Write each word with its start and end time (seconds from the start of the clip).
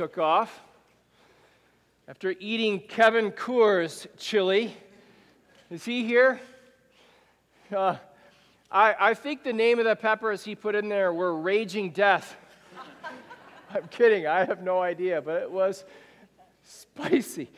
took 0.00 0.16
off 0.16 0.62
after 2.08 2.34
eating 2.40 2.80
Kevin 2.80 3.30
Coors 3.30 4.06
chili. 4.16 4.74
Is 5.68 5.84
he 5.84 6.06
here? 6.06 6.40
Uh, 7.70 7.96
I, 8.72 8.94
I 8.98 9.12
think 9.12 9.42
the 9.42 9.52
name 9.52 9.78
of 9.78 9.84
the 9.84 9.94
peppers 9.94 10.42
he 10.42 10.54
put 10.54 10.74
in 10.74 10.88
there 10.88 11.12
were 11.12 11.36
Raging 11.36 11.90
Death. 11.90 12.34
I'm 13.74 13.88
kidding, 13.88 14.26
I 14.26 14.46
have 14.46 14.62
no 14.62 14.80
idea, 14.80 15.20
but 15.20 15.42
it 15.42 15.50
was 15.50 15.84
spicy. 16.62 17.50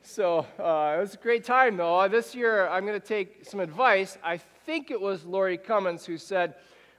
So 0.00 0.46
uh, 0.58 0.94
it 0.96 1.00
was 1.00 1.12
a 1.12 1.18
great 1.22 1.44
time, 1.44 1.76
though. 1.76 2.08
This 2.08 2.34
year, 2.34 2.66
I'm 2.66 2.86
going 2.86 2.98
to 2.98 3.06
take 3.06 3.44
some 3.44 3.60
advice. 3.60 4.16
I 4.24 4.38
think 4.38 4.90
it 4.90 4.98
was 4.98 5.26
Lori 5.26 5.58
Cummins 5.58 6.06
who 6.06 6.16
said, 6.16 6.54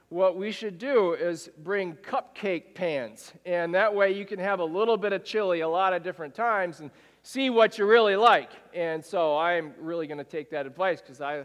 what 0.08 0.36
we 0.36 0.52
should 0.52 0.78
do 0.78 1.14
is 1.14 1.50
bring 1.64 1.94
cupcake 1.94 2.74
pans. 2.74 3.32
And 3.44 3.74
that 3.74 3.92
way 3.92 4.12
you 4.12 4.24
can 4.24 4.38
have 4.38 4.60
a 4.60 4.64
little 4.64 4.96
bit 4.96 5.12
of 5.12 5.24
chili 5.24 5.60
a 5.60 5.68
lot 5.68 5.92
of 5.92 6.02
different 6.02 6.34
times 6.34 6.80
and 6.80 6.90
see 7.22 7.50
what 7.50 7.76
you 7.76 7.86
really 7.86 8.14
like. 8.14 8.50
And 8.72 9.04
so 9.04 9.36
I'm 9.36 9.74
really 9.80 10.06
going 10.06 10.18
to 10.18 10.24
take 10.24 10.50
that 10.50 10.64
advice 10.64 11.00
because 11.00 11.20
I, 11.20 11.44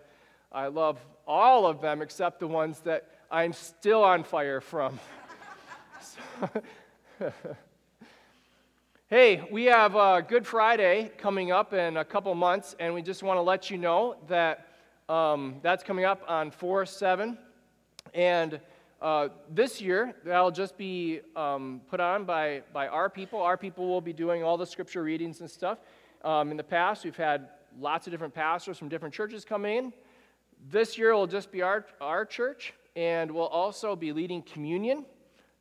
I 0.51 0.67
love 0.67 0.99
all 1.25 1.65
of 1.65 1.81
them 1.81 2.03
except 2.03 2.39
the 2.39 2.47
ones 2.47 2.81
that 2.81 3.07
I'm 3.31 3.53
still 3.53 4.03
on 4.03 4.23
fire 4.23 4.61
from. 4.61 4.99
hey, 9.07 9.47
we 9.51 9.65
have 9.65 9.95
uh, 9.95 10.21
Good 10.21 10.45
Friday 10.45 11.11
coming 11.17 11.51
up 11.51 11.73
in 11.73 11.97
a 11.97 12.05
couple 12.05 12.35
months, 12.35 12.75
and 12.79 12.93
we 12.93 13.01
just 13.01 13.23
want 13.23 13.37
to 13.37 13.41
let 13.41 13.71
you 13.71 13.77
know 13.77 14.17
that 14.27 14.67
um, 15.09 15.55
that's 15.63 15.83
coming 15.83 16.05
up 16.05 16.21
on 16.27 16.51
4 16.51 16.85
7. 16.85 17.37
And 18.13 18.59
uh, 19.01 19.29
this 19.49 19.81
year, 19.81 20.13
that'll 20.23 20.51
just 20.51 20.77
be 20.77 21.21
um, 21.35 21.81
put 21.89 21.99
on 21.99 22.23
by, 22.25 22.61
by 22.71 22.87
our 22.87 23.09
people. 23.09 23.41
Our 23.41 23.57
people 23.57 23.87
will 23.87 24.01
be 24.01 24.13
doing 24.13 24.43
all 24.43 24.57
the 24.57 24.65
scripture 24.65 25.01
readings 25.01 25.41
and 25.41 25.49
stuff. 25.49 25.79
Um, 26.23 26.51
in 26.51 26.57
the 26.57 26.63
past, 26.63 27.03
we've 27.03 27.17
had 27.17 27.49
lots 27.79 28.05
of 28.05 28.11
different 28.11 28.33
pastors 28.33 28.77
from 28.77 28.89
different 28.89 29.13
churches 29.13 29.43
come 29.43 29.65
in. 29.65 29.91
This 30.69 30.97
year 30.97 31.13
will 31.13 31.27
just 31.27 31.51
be 31.51 31.63
our, 31.63 31.85
our 31.99 32.25
church, 32.25 32.73
and 32.95 33.31
we'll 33.31 33.47
also 33.47 33.95
be 33.95 34.13
leading 34.13 34.43
communion 34.43 35.05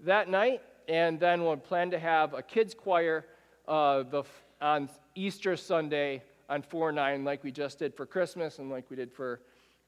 that 0.01 0.29
night. 0.29 0.61
And 0.89 1.19
then 1.19 1.43
we'll 1.43 1.57
plan 1.57 1.91
to 1.93 1.99
have 1.99 2.35
a 2.35 2.43
kids' 2.43 2.75
choir 2.75 3.25
uh, 3.67 4.03
the, 4.03 4.25
on 4.61 4.91
Easter 5.15 5.57
Sunday 5.57 6.23
on 6.49 6.63
4 6.63 6.93
9, 6.93 7.25
like 7.25 7.45
we 7.45 7.53
just 7.53 7.79
did 7.79 7.95
for 7.95 8.05
Christmas 8.05 8.59
and 8.59 8.69
like 8.69 8.91
we 8.91 8.97
did 8.97 9.13
for 9.13 9.41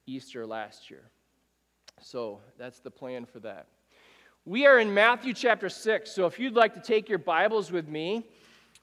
Easter 0.07 0.47
last 0.47 0.91
year. 0.91 1.11
So 2.05 2.41
that's 2.59 2.81
the 2.81 2.91
plan 2.91 3.25
for 3.25 3.39
that. 3.41 3.67
We 4.45 4.67
are 4.67 4.81
in 4.81 4.93
Matthew 4.93 5.33
chapter 5.33 5.69
6. 5.69 6.11
So 6.11 6.27
if 6.27 6.37
you'd 6.37 6.55
like 6.55 6.75
to 6.75 6.81
take 6.81 7.09
your 7.09 7.21
Bibles 7.21 7.71
with 7.71 7.87
me, 7.87 8.27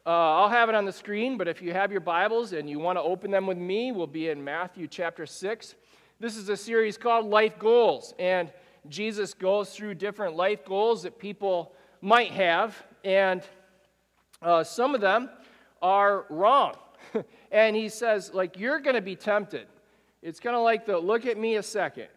uh, 0.05 0.09
I'll 0.09 0.47
have 0.47 0.69
it 0.69 0.75
on 0.75 0.85
the 0.85 0.93
screen, 0.93 1.37
but 1.37 1.49
if 1.49 1.61
you 1.61 1.73
have 1.73 1.91
your 1.91 1.99
Bibles 1.99 2.53
and 2.53 2.69
you 2.69 2.79
want 2.79 2.97
to 2.97 3.01
open 3.01 3.29
them 3.29 3.45
with 3.45 3.57
me, 3.57 3.91
we'll 3.91 4.07
be 4.07 4.29
in 4.29 4.41
Matthew 4.41 4.87
chapter 4.87 5.25
6. 5.25 5.75
This 6.21 6.37
is 6.37 6.47
a 6.47 6.55
series 6.55 6.97
called 6.97 7.25
Life 7.25 7.59
Goals, 7.59 8.13
and 8.17 8.53
Jesus 8.87 9.33
goes 9.33 9.71
through 9.71 9.95
different 9.95 10.37
life 10.37 10.63
goals 10.63 11.03
that 11.03 11.19
people 11.19 11.73
might 11.99 12.31
have, 12.31 12.81
and 13.03 13.41
uh, 14.41 14.63
some 14.63 14.95
of 14.95 15.01
them 15.01 15.29
are 15.81 16.25
wrong. 16.29 16.75
and 17.51 17.75
he 17.75 17.89
says, 17.89 18.33
like, 18.33 18.57
you're 18.57 18.79
going 18.79 18.95
to 18.95 19.01
be 19.01 19.17
tempted. 19.17 19.67
It's 20.21 20.39
kind 20.39 20.55
of 20.55 20.63
like 20.63 20.85
the 20.85 20.97
look 20.97 21.25
at 21.25 21.37
me 21.37 21.57
a 21.57 21.63
second. 21.63 22.07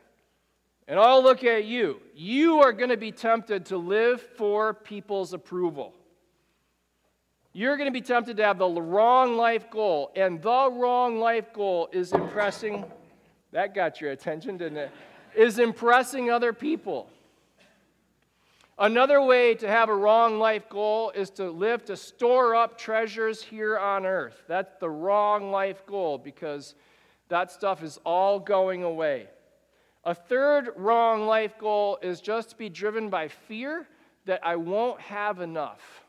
And 0.92 1.00
I'll 1.00 1.22
look 1.22 1.42
at 1.42 1.64
you. 1.64 2.02
You 2.14 2.60
are 2.60 2.70
going 2.70 2.90
to 2.90 2.98
be 2.98 3.12
tempted 3.12 3.64
to 3.66 3.78
live 3.78 4.20
for 4.20 4.74
people's 4.74 5.32
approval. 5.32 5.94
You're 7.54 7.78
going 7.78 7.88
to 7.88 7.98
be 7.98 8.02
tempted 8.02 8.36
to 8.36 8.44
have 8.44 8.58
the 8.58 8.68
wrong 8.68 9.38
life 9.38 9.70
goal. 9.70 10.12
And 10.14 10.42
the 10.42 10.70
wrong 10.70 11.18
life 11.18 11.50
goal 11.54 11.88
is 11.92 12.12
impressing, 12.12 12.84
that 13.52 13.74
got 13.74 14.02
your 14.02 14.10
attention, 14.10 14.58
didn't 14.58 14.76
it? 14.76 14.90
Is 15.34 15.58
impressing 15.58 16.30
other 16.30 16.52
people. 16.52 17.08
Another 18.78 19.22
way 19.22 19.54
to 19.54 19.68
have 19.68 19.88
a 19.88 19.94
wrong 19.94 20.38
life 20.38 20.68
goal 20.68 21.10
is 21.14 21.30
to 21.30 21.50
live 21.50 21.86
to 21.86 21.96
store 21.96 22.54
up 22.54 22.76
treasures 22.76 23.42
here 23.42 23.78
on 23.78 24.04
earth. 24.04 24.42
That's 24.46 24.74
the 24.78 24.90
wrong 24.90 25.50
life 25.50 25.86
goal 25.86 26.18
because 26.18 26.74
that 27.30 27.50
stuff 27.50 27.82
is 27.82 27.98
all 28.04 28.38
going 28.38 28.82
away. 28.82 29.28
A 30.04 30.14
third 30.14 30.70
wrong 30.76 31.26
life 31.26 31.58
goal 31.58 31.98
is 32.02 32.20
just 32.20 32.50
to 32.50 32.56
be 32.56 32.68
driven 32.68 33.08
by 33.08 33.28
fear 33.28 33.86
that 34.24 34.40
I 34.44 34.56
won't 34.56 35.00
have 35.00 35.40
enough. 35.40 36.04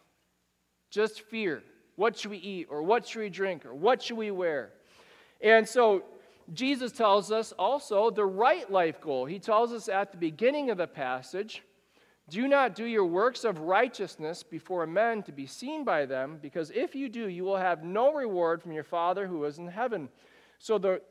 Just 0.89 1.21
fear. 1.21 1.63
What 1.95 2.17
should 2.17 2.31
we 2.31 2.37
eat? 2.37 2.67
Or 2.69 2.81
what 2.81 3.07
should 3.07 3.19
we 3.19 3.29
drink? 3.29 3.65
Or 3.65 3.75
what 3.75 4.01
should 4.01 4.17
we 4.17 4.31
wear? 4.31 4.71
And 5.41 5.67
so 5.67 6.03
Jesus 6.53 6.91
tells 6.91 7.31
us 7.31 7.51
also 7.53 8.09
the 8.09 8.25
right 8.25 8.69
life 8.71 8.99
goal. 8.99 9.25
He 9.25 9.39
tells 9.39 9.71
us 9.71 9.87
at 9.87 10.11
the 10.11 10.17
beginning 10.17 10.69
of 10.69 10.77
the 10.77 10.87
passage 10.87 11.63
do 12.29 12.47
not 12.47 12.73
do 12.73 12.85
your 12.85 13.05
works 13.05 13.43
of 13.43 13.59
righteousness 13.59 14.43
before 14.43 14.87
men 14.87 15.23
to 15.23 15.33
be 15.33 15.45
seen 15.45 15.83
by 15.83 16.05
them, 16.05 16.39
because 16.41 16.71
if 16.71 16.95
you 16.95 17.09
do, 17.09 17.27
you 17.27 17.43
will 17.43 17.57
have 17.57 17.83
no 17.83 18.13
reward 18.13 18.61
from 18.61 18.71
your 18.71 18.85
Father 18.85 19.27
who 19.27 19.43
is 19.43 19.57
in 19.57 19.67
heaven. 19.67 20.07
So 20.57 20.77
the, 20.77 21.01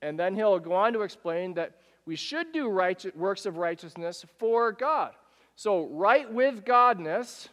and 0.00 0.18
then 0.18 0.34
he'll 0.34 0.58
go 0.58 0.72
on 0.72 0.94
to 0.94 1.02
explain 1.02 1.52
that 1.54 1.76
we 2.06 2.16
should 2.16 2.52
do 2.52 2.68
works 2.68 3.46
of 3.46 3.56
righteousness 3.56 4.24
for 4.38 4.72
God. 4.72 5.12
So, 5.54 5.86
right 5.88 6.32
with 6.32 6.64
Godness, 6.64 7.48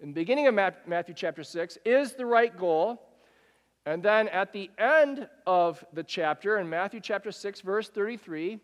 in 0.00 0.08
the 0.08 0.14
beginning 0.14 0.46
of 0.46 0.54
Matthew 0.54 1.14
chapter 1.14 1.42
6, 1.42 1.78
is 1.84 2.12
the 2.12 2.26
right 2.26 2.56
goal. 2.56 3.00
And 3.86 4.02
then 4.02 4.28
at 4.28 4.52
the 4.52 4.70
end 4.78 5.28
of 5.46 5.84
the 5.92 6.02
chapter, 6.02 6.58
in 6.58 6.68
Matthew 6.68 7.00
chapter 7.00 7.30
6, 7.30 7.60
verse 7.60 7.88
33, 7.88 8.58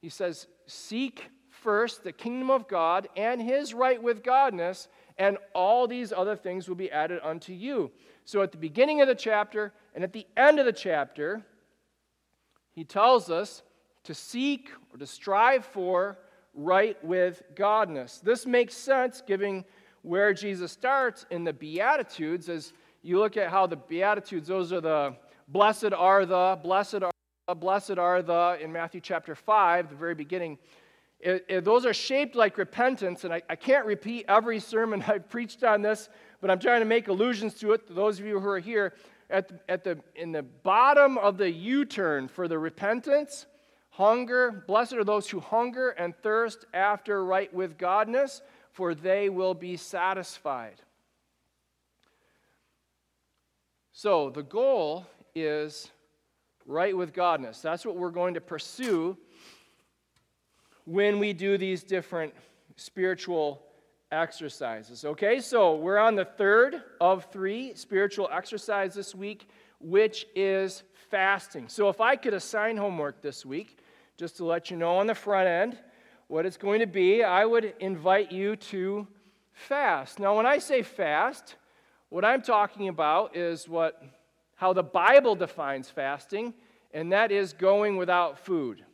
he 0.00 0.08
says, 0.08 0.46
Seek 0.66 1.30
first 1.50 2.04
the 2.04 2.12
kingdom 2.12 2.50
of 2.50 2.68
God 2.68 3.08
and 3.16 3.40
his 3.40 3.72
right 3.72 4.02
with 4.02 4.22
Godness, 4.22 4.88
and 5.16 5.38
all 5.54 5.86
these 5.86 6.12
other 6.12 6.36
things 6.36 6.68
will 6.68 6.76
be 6.76 6.90
added 6.90 7.20
unto 7.22 7.52
you. 7.52 7.90
So 8.24 8.42
at 8.42 8.52
the 8.52 8.58
beginning 8.58 9.00
of 9.00 9.08
the 9.08 9.14
chapter 9.14 9.72
and 9.94 10.04
at 10.04 10.12
the 10.12 10.26
end 10.36 10.58
of 10.58 10.66
the 10.66 10.72
chapter, 10.72 11.42
he 12.72 12.84
tells 12.84 13.30
us 13.30 13.62
to 14.04 14.14
seek 14.14 14.70
or 14.92 14.98
to 14.98 15.06
strive 15.06 15.64
for 15.64 16.18
right 16.54 17.02
with 17.04 17.42
Godness. 17.54 18.20
This 18.20 18.46
makes 18.46 18.74
sense 18.74 19.22
given 19.26 19.64
where 20.02 20.32
Jesus 20.34 20.70
starts 20.70 21.26
in 21.30 21.44
the 21.44 21.52
Beatitudes 21.52 22.48
as 22.48 22.72
you 23.02 23.18
look 23.18 23.36
at 23.36 23.50
how 23.50 23.66
the 23.66 23.76
Beatitudes, 23.76 24.48
those 24.48 24.72
are 24.72 24.80
the 24.80 25.16
blessed 25.48 25.92
are 25.92 26.24
the, 26.24 26.58
blessed 26.62 27.02
are 27.02 27.10
the, 27.48 27.54
blessed 27.54 27.98
are 27.98 28.22
the 28.22 28.58
in 28.60 28.72
Matthew 28.72 29.00
chapter 29.00 29.34
5, 29.34 29.90
the 29.90 29.96
very 29.96 30.14
beginning. 30.14 30.58
It, 31.20 31.44
it, 31.48 31.64
those 31.64 31.86
are 31.86 31.94
shaped 31.94 32.36
like 32.36 32.58
repentance, 32.58 33.24
and 33.24 33.32
I, 33.32 33.42
I 33.48 33.56
can't 33.56 33.86
repeat 33.86 34.26
every 34.28 34.60
sermon 34.60 35.02
I've 35.08 35.28
preached 35.28 35.64
on 35.64 35.82
this, 35.82 36.08
but 36.40 36.50
I'm 36.50 36.58
trying 36.58 36.80
to 36.80 36.86
make 36.86 37.08
allusions 37.08 37.54
to 37.54 37.72
it 37.72 37.86
to 37.88 37.94
those 37.94 38.20
of 38.20 38.26
you 38.26 38.38
who 38.38 38.48
are 38.48 38.60
here. 38.60 38.94
At, 39.30 39.50
at 39.70 39.84
the, 39.84 39.98
in 40.14 40.32
the 40.32 40.42
bottom 40.42 41.16
of 41.16 41.38
the 41.38 41.50
U 41.50 41.86
turn 41.86 42.28
for 42.28 42.46
the 42.46 42.58
repentance, 42.58 43.46
Hunger, 43.96 44.64
blessed 44.66 44.94
are 44.94 45.04
those 45.04 45.30
who 45.30 45.38
hunger 45.38 45.90
and 45.90 46.16
thirst 46.16 46.64
after 46.74 47.24
right 47.24 47.52
with 47.54 47.78
Godness, 47.78 48.40
for 48.72 48.92
they 48.92 49.28
will 49.28 49.54
be 49.54 49.76
satisfied. 49.76 50.82
So 53.92 54.30
the 54.30 54.42
goal 54.42 55.06
is 55.32 55.92
right 56.66 56.96
with 56.96 57.12
Godness. 57.12 57.62
That's 57.62 57.86
what 57.86 57.94
we're 57.94 58.10
going 58.10 58.34
to 58.34 58.40
pursue 58.40 59.16
when 60.86 61.20
we 61.20 61.32
do 61.32 61.56
these 61.56 61.84
different 61.84 62.34
spiritual 62.74 63.62
exercises. 64.10 65.04
Okay, 65.04 65.38
so 65.38 65.76
we're 65.76 65.98
on 65.98 66.16
the 66.16 66.24
third 66.24 66.82
of 67.00 67.26
three 67.30 67.76
spiritual 67.76 68.28
exercises 68.32 68.96
this 68.96 69.14
week, 69.14 69.48
which 69.78 70.26
is 70.34 70.82
fasting. 71.12 71.68
So 71.68 71.88
if 71.88 72.00
I 72.00 72.16
could 72.16 72.34
assign 72.34 72.76
homework 72.76 73.22
this 73.22 73.46
week, 73.46 73.78
just 74.16 74.36
to 74.36 74.44
let 74.44 74.70
you 74.70 74.76
know 74.76 74.96
on 74.96 75.06
the 75.06 75.14
front 75.14 75.48
end 75.48 75.78
what 76.28 76.46
it's 76.46 76.56
going 76.56 76.80
to 76.80 76.86
be, 76.86 77.22
I 77.22 77.44
would 77.44 77.74
invite 77.80 78.32
you 78.32 78.56
to 78.56 79.06
fast. 79.52 80.18
Now, 80.18 80.36
when 80.36 80.46
I 80.46 80.58
say 80.58 80.82
fast, 80.82 81.56
what 82.08 82.24
I'm 82.24 82.42
talking 82.42 82.88
about 82.88 83.36
is 83.36 83.68
what 83.68 84.02
how 84.56 84.72
the 84.72 84.82
Bible 84.82 85.34
defines 85.34 85.90
fasting, 85.90 86.54
and 86.92 87.12
that 87.12 87.32
is 87.32 87.52
going 87.52 87.96
without 87.96 88.38
food. 88.38 88.84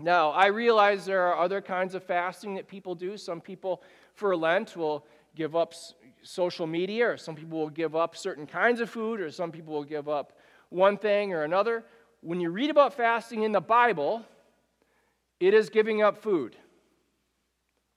Now, 0.00 0.30
I 0.30 0.46
realize 0.46 1.04
there 1.04 1.26
are 1.26 1.38
other 1.38 1.60
kinds 1.60 1.94
of 1.94 2.02
fasting 2.02 2.54
that 2.54 2.66
people 2.66 2.94
do. 2.94 3.18
Some 3.18 3.42
people 3.42 3.82
for 4.14 4.34
Lent 4.34 4.76
will 4.76 5.04
give 5.36 5.54
up 5.54 5.74
social 6.22 6.66
media, 6.66 7.10
or 7.10 7.16
some 7.18 7.34
people 7.34 7.58
will 7.58 7.68
give 7.68 7.94
up 7.94 8.16
certain 8.16 8.46
kinds 8.46 8.80
of 8.80 8.88
food, 8.88 9.20
or 9.20 9.30
some 9.30 9.52
people 9.52 9.74
will 9.74 9.84
give 9.84 10.08
up 10.08 10.32
one 10.70 10.96
thing 10.96 11.34
or 11.34 11.42
another 11.42 11.84
when 12.22 12.40
you 12.40 12.50
read 12.50 12.70
about 12.70 12.94
fasting 12.94 13.42
in 13.42 13.52
the 13.52 13.60
Bible, 13.60 14.24
it 15.38 15.54
is 15.54 15.70
giving 15.70 16.02
up 16.02 16.18
food. 16.18 16.56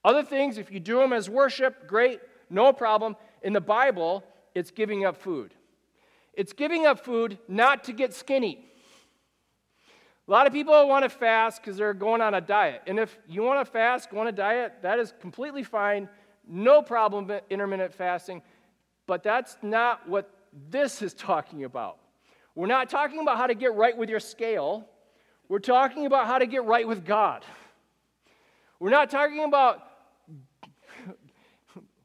Other 0.04 0.22
things, 0.22 0.58
if 0.58 0.70
you 0.70 0.80
do 0.80 0.98
them 0.98 1.12
as 1.12 1.28
worship, 1.30 1.86
great, 1.86 2.20
no 2.50 2.72
problem. 2.72 3.16
In 3.42 3.52
the 3.52 3.60
Bible, 3.60 4.24
it's 4.54 4.70
giving 4.70 5.04
up 5.04 5.16
food. 5.16 5.54
It's 6.32 6.52
giving 6.52 6.86
up 6.86 7.00
food 7.04 7.38
not 7.48 7.84
to 7.84 7.92
get 7.92 8.12
skinny. 8.12 8.64
A 10.26 10.30
lot 10.30 10.46
of 10.46 10.52
people 10.52 10.88
want 10.88 11.04
to 11.04 11.10
fast 11.10 11.60
because 11.60 11.76
they're 11.76 11.92
going 11.92 12.22
on 12.22 12.34
a 12.34 12.40
diet. 12.40 12.82
And 12.86 12.98
if 12.98 13.18
you 13.28 13.42
want 13.42 13.64
to 13.64 13.70
fast, 13.70 14.10
go 14.10 14.20
on 14.20 14.26
a 14.26 14.32
diet, 14.32 14.74
that 14.82 14.98
is 14.98 15.12
completely 15.20 15.62
fine. 15.62 16.08
No 16.48 16.80
problem 16.80 17.26
with 17.26 17.42
intermittent 17.50 17.92
fasting. 17.92 18.42
But 19.06 19.22
that's 19.22 19.58
not 19.62 20.08
what 20.08 20.30
this 20.70 21.02
is 21.02 21.12
talking 21.12 21.64
about. 21.64 21.98
We're 22.54 22.66
not 22.66 22.88
talking 22.88 23.20
about 23.20 23.36
how 23.36 23.46
to 23.46 23.54
get 23.54 23.74
right 23.74 23.96
with 23.96 24.08
your 24.08 24.20
scale. 24.20 24.88
We're 25.48 25.58
talking 25.58 26.06
about 26.06 26.26
how 26.26 26.38
to 26.38 26.46
get 26.46 26.64
right 26.64 26.86
with 26.86 27.04
God. 27.04 27.44
We're 28.78 28.90
not 28.90 29.10
talking 29.10 29.44
about 29.44 29.82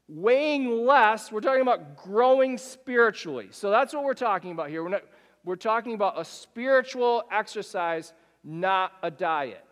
weighing 0.08 0.86
less. 0.86 1.30
We're 1.30 1.40
talking 1.40 1.62
about 1.62 1.96
growing 1.96 2.58
spiritually. 2.58 3.48
So 3.52 3.70
that's 3.70 3.94
what 3.94 4.04
we're 4.04 4.14
talking 4.14 4.50
about 4.50 4.68
here. 4.70 4.82
We're, 4.82 4.90
not, 4.90 5.04
we're 5.44 5.56
talking 5.56 5.94
about 5.94 6.20
a 6.20 6.24
spiritual 6.24 7.22
exercise, 7.30 8.12
not 8.42 8.92
a 9.02 9.10
diet. 9.10 9.64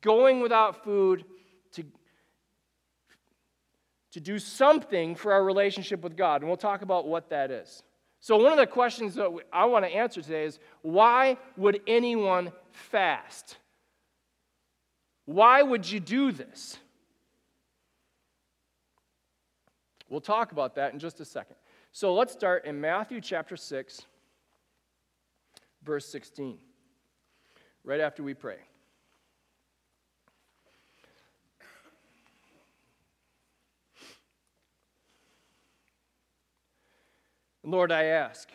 Going 0.00 0.40
without 0.40 0.82
food 0.82 1.24
to, 1.72 1.84
to 4.12 4.20
do 4.20 4.38
something 4.38 5.14
for 5.14 5.32
our 5.32 5.44
relationship 5.44 6.02
with 6.02 6.16
God. 6.16 6.40
And 6.40 6.48
we'll 6.48 6.56
talk 6.56 6.82
about 6.82 7.06
what 7.06 7.28
that 7.30 7.50
is. 7.50 7.82
So, 8.20 8.36
one 8.36 8.52
of 8.52 8.58
the 8.58 8.66
questions 8.66 9.14
that 9.14 9.30
I 9.50 9.64
want 9.64 9.86
to 9.86 9.90
answer 9.90 10.20
today 10.20 10.44
is 10.44 10.58
why 10.82 11.38
would 11.56 11.80
anyone 11.86 12.52
fast? 12.70 13.56
Why 15.24 15.62
would 15.62 15.90
you 15.90 16.00
do 16.00 16.30
this? 16.30 16.76
We'll 20.10 20.20
talk 20.20 20.52
about 20.52 20.74
that 20.74 20.92
in 20.92 20.98
just 20.98 21.20
a 21.20 21.24
second. 21.24 21.56
So, 21.92 22.14
let's 22.14 22.34
start 22.34 22.66
in 22.66 22.78
Matthew 22.78 23.22
chapter 23.22 23.56
6, 23.56 24.02
verse 25.82 26.06
16, 26.06 26.58
right 27.84 28.00
after 28.00 28.22
we 28.22 28.34
pray. 28.34 28.58
Lord, 37.62 37.92
I 37.92 38.04
ask 38.04 38.48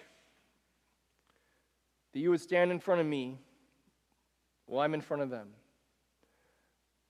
that 2.13 2.19
you 2.19 2.29
would 2.31 2.41
stand 2.41 2.71
in 2.71 2.79
front 2.79 3.01
of 3.01 3.07
me 3.07 3.37
while 4.65 4.83
I'm 4.83 4.93
in 4.93 5.01
front 5.01 5.21
of 5.21 5.29
them, 5.29 5.49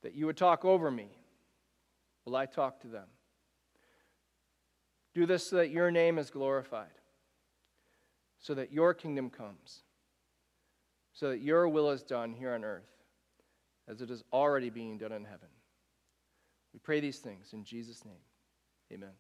that 0.02 0.14
you 0.14 0.26
would 0.26 0.38
talk 0.38 0.66
over 0.66 0.92
me 0.92 1.08
while 2.24 2.36
I 2.36 2.46
talk 2.46 2.82
to 2.82 2.88
them. 2.88 3.08
Do 5.14 5.26
this 5.26 5.48
so 5.48 5.56
that 5.58 5.70
your 5.70 5.92
name 5.92 6.18
is 6.18 6.30
glorified, 6.30 6.92
so 8.40 8.54
that 8.56 8.74
your 8.74 8.94
kingdom 8.94 9.30
comes, 9.30 9.84
so 11.14 11.30
that 11.30 11.40
your 11.40 11.70
will 11.70 11.92
is 11.92 12.04
done 12.04 12.34
here 12.34 12.54
on 12.54 12.66
earth 12.66 12.92
as 13.88 14.02
it 14.02 14.12
is 14.12 14.24
already 14.34 14.70
being 14.70 14.98
done 14.98 15.14
in 15.14 15.24
heaven. 15.24 15.48
We 16.74 16.80
pray 16.80 17.00
these 17.00 17.20
things 17.20 17.54
in 17.54 17.64
Jesus' 17.64 18.04
name. 18.04 18.16
Amen. 18.92 19.14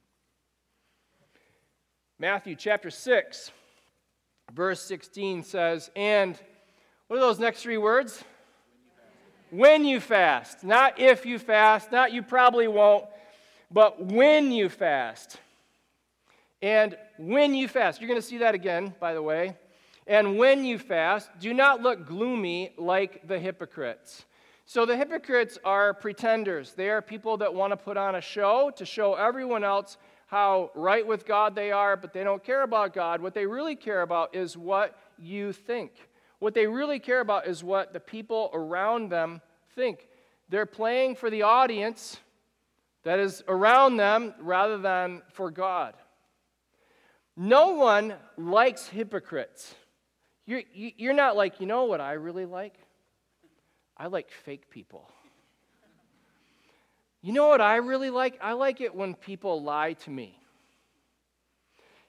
Matthew 2.17 2.55
chapter 2.55 2.89
6, 2.89 3.51
verse 4.53 4.81
16 4.83 5.43
says, 5.43 5.91
And 5.97 6.39
what 7.07 7.17
are 7.17 7.19
those 7.19 7.39
next 7.39 7.61
three 7.61 7.77
words? 7.77 8.23
When 9.49 9.83
you 9.83 9.99
fast. 9.99 10.63
Not 10.63 10.97
if 10.97 11.25
you 11.25 11.37
fast, 11.37 11.91
not 11.91 12.13
you 12.13 12.23
probably 12.23 12.69
won't, 12.69 13.03
but 13.69 14.01
when 14.01 14.53
you 14.53 14.69
fast. 14.69 15.41
And 16.61 16.97
when 17.17 17.53
you 17.53 17.67
fast, 17.67 17.99
you're 17.99 18.07
going 18.07 18.21
to 18.21 18.25
see 18.25 18.37
that 18.37 18.55
again, 18.55 18.95
by 19.01 19.13
the 19.13 19.21
way. 19.21 19.57
And 20.07 20.37
when 20.37 20.63
you 20.63 20.79
fast, 20.79 21.29
do 21.41 21.53
not 21.53 21.81
look 21.81 22.07
gloomy 22.07 22.71
like 22.77 23.27
the 23.27 23.39
hypocrites. 23.39 24.23
So 24.65 24.85
the 24.85 24.95
hypocrites 24.95 25.57
are 25.65 25.93
pretenders. 25.93 26.75
They 26.75 26.89
are 26.89 27.01
people 27.01 27.35
that 27.37 27.53
want 27.53 27.73
to 27.73 27.77
put 27.77 27.97
on 27.97 28.15
a 28.15 28.21
show 28.21 28.71
to 28.77 28.85
show 28.85 29.15
everyone 29.15 29.65
else 29.65 29.97
how 30.35 30.69
right 30.75 31.07
with 31.07 31.25
God 31.25 31.55
they 31.55 31.71
are, 31.71 31.95
but 31.95 32.11
they 32.11 32.21
don't 32.21 32.43
care 32.43 32.63
about 32.63 32.93
God. 32.93 33.21
What 33.21 33.33
they 33.33 33.45
really 33.45 33.77
care 33.77 34.01
about 34.01 34.35
is 34.35 34.57
what 34.57 34.93
you 35.17 35.53
think. 35.53 35.93
What 36.39 36.53
they 36.53 36.67
really 36.67 36.99
care 36.99 37.21
about 37.21 37.47
is 37.47 37.63
what 37.63 37.93
the 37.93 38.01
people 38.01 38.49
around 38.53 39.09
them 39.09 39.39
think. 39.75 40.09
They're 40.49 40.65
playing 40.65 41.15
for 41.15 41.29
the 41.29 41.43
audience 41.43 42.17
that 43.05 43.17
is 43.17 43.45
around 43.47 43.95
them 43.95 44.33
rather 44.41 44.77
than 44.77 45.21
for 45.31 45.51
God. 45.51 45.93
No 47.37 47.69
one 47.75 48.15
likes 48.35 48.87
hypocrites. 48.87 49.73
You're, 50.45 50.63
you're 50.73 51.13
not 51.13 51.37
like, 51.37 51.61
you 51.61 51.65
know 51.65 51.85
what 51.85 52.01
I 52.01 52.11
really 52.11 52.45
like? 52.45 52.75
I 53.95 54.07
like 54.07 54.29
fake 54.43 54.69
people. 54.69 55.09
You 57.25 57.31
know 57.33 57.47
what 57.47 57.59
I 57.59 57.77
really 57.77 58.11
like? 58.11 58.37
I 58.39 58.53
like 58.53 58.81
it 58.81 58.93
when 58.93 59.15
people 59.15 59.63
lie 59.63 59.93
to 59.93 60.11
me. 60.11 60.39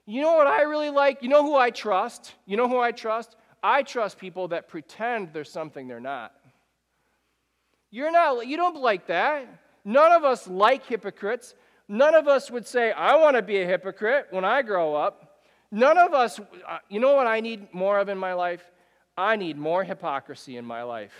You 0.05 0.21
know 0.21 0.35
what 0.35 0.47
I 0.47 0.65
really 0.65 0.91
like? 0.91 1.23
You 1.23 1.31
know 1.31 1.43
who 1.43 1.57
I 1.57 1.71
trust? 1.71 2.35
You 2.45 2.59
know 2.59 2.69
who 2.69 2.79
I 2.79 2.93
trust? 2.93 3.35
I 3.63 3.83
trust 3.83 4.19
people 4.19 4.49
that 4.49 4.69
pretend 4.69 5.33
they're 5.33 5.43
something 5.43 5.89
they're 5.89 6.01
not. 6.01 6.35
You're 7.91 8.13
not 8.13 8.47
you 8.47 8.59
don't 8.59 8.77
like 8.77 9.07
that. 9.07 9.49
None 9.87 10.13
of 10.13 10.23
us 10.23 10.47
like 10.47 10.85
hypocrites. 10.85 11.55
None 11.89 12.15
of 12.15 12.29
us 12.29 12.51
would 12.51 12.67
say, 12.67 12.93
I 12.93 13.17
want 13.17 13.37
to 13.37 13.43
be 13.43 13.63
a 13.63 13.67
hypocrite 13.67 14.27
when 14.33 14.45
I 14.45 14.61
grow 14.61 14.95
up. 14.95 15.41
None 15.71 15.97
of 15.97 16.13
us, 16.13 16.39
uh, 16.39 16.79
you 16.91 17.01
know 17.01 17.15
what 17.15 17.27
I 17.27 17.41
need 17.41 17.73
more 17.73 17.99
of 18.01 18.11
in 18.11 18.19
my 18.19 18.35
life? 18.35 18.71
I 19.17 19.37
need 19.37 19.57
more 19.57 19.83
hypocrisy 19.83 20.59
in 20.59 20.67
my 20.67 20.83
life. 20.83 21.15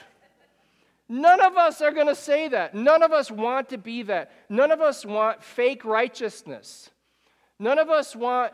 None 1.09 1.41
of 1.41 1.57
us 1.57 1.81
are 1.81 1.93
going 1.93 2.09
to 2.09 2.17
say 2.17 2.49
that. 2.49 2.75
None 2.75 3.03
of 3.03 3.13
us 3.13 3.31
want 3.31 3.69
to 3.69 3.79
be 3.79 4.03
that. 4.03 4.33
None 4.49 4.71
of 4.71 4.81
us 4.81 5.05
want 5.05 5.43
fake 5.43 5.85
righteousness. 5.85 6.91
None 7.59 7.79
of 7.79 7.89
us 7.89 8.17
want 8.17 8.53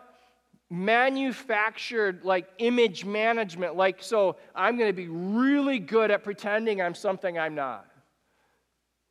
manufactured 0.73 2.25
like 2.25 2.49
image 2.57 3.05
management 3.05 3.77
like 3.77 4.03
so 4.03 4.37
i'm 4.55 4.79
going 4.79 4.89
to 4.89 4.97
be 4.97 5.07
really 5.07 5.79
good 5.79 6.11
at 6.11 6.25
pretending 6.25 6.81
i'm 6.81 6.95
something 6.95 7.39
i'm 7.39 7.55
not 7.55 7.87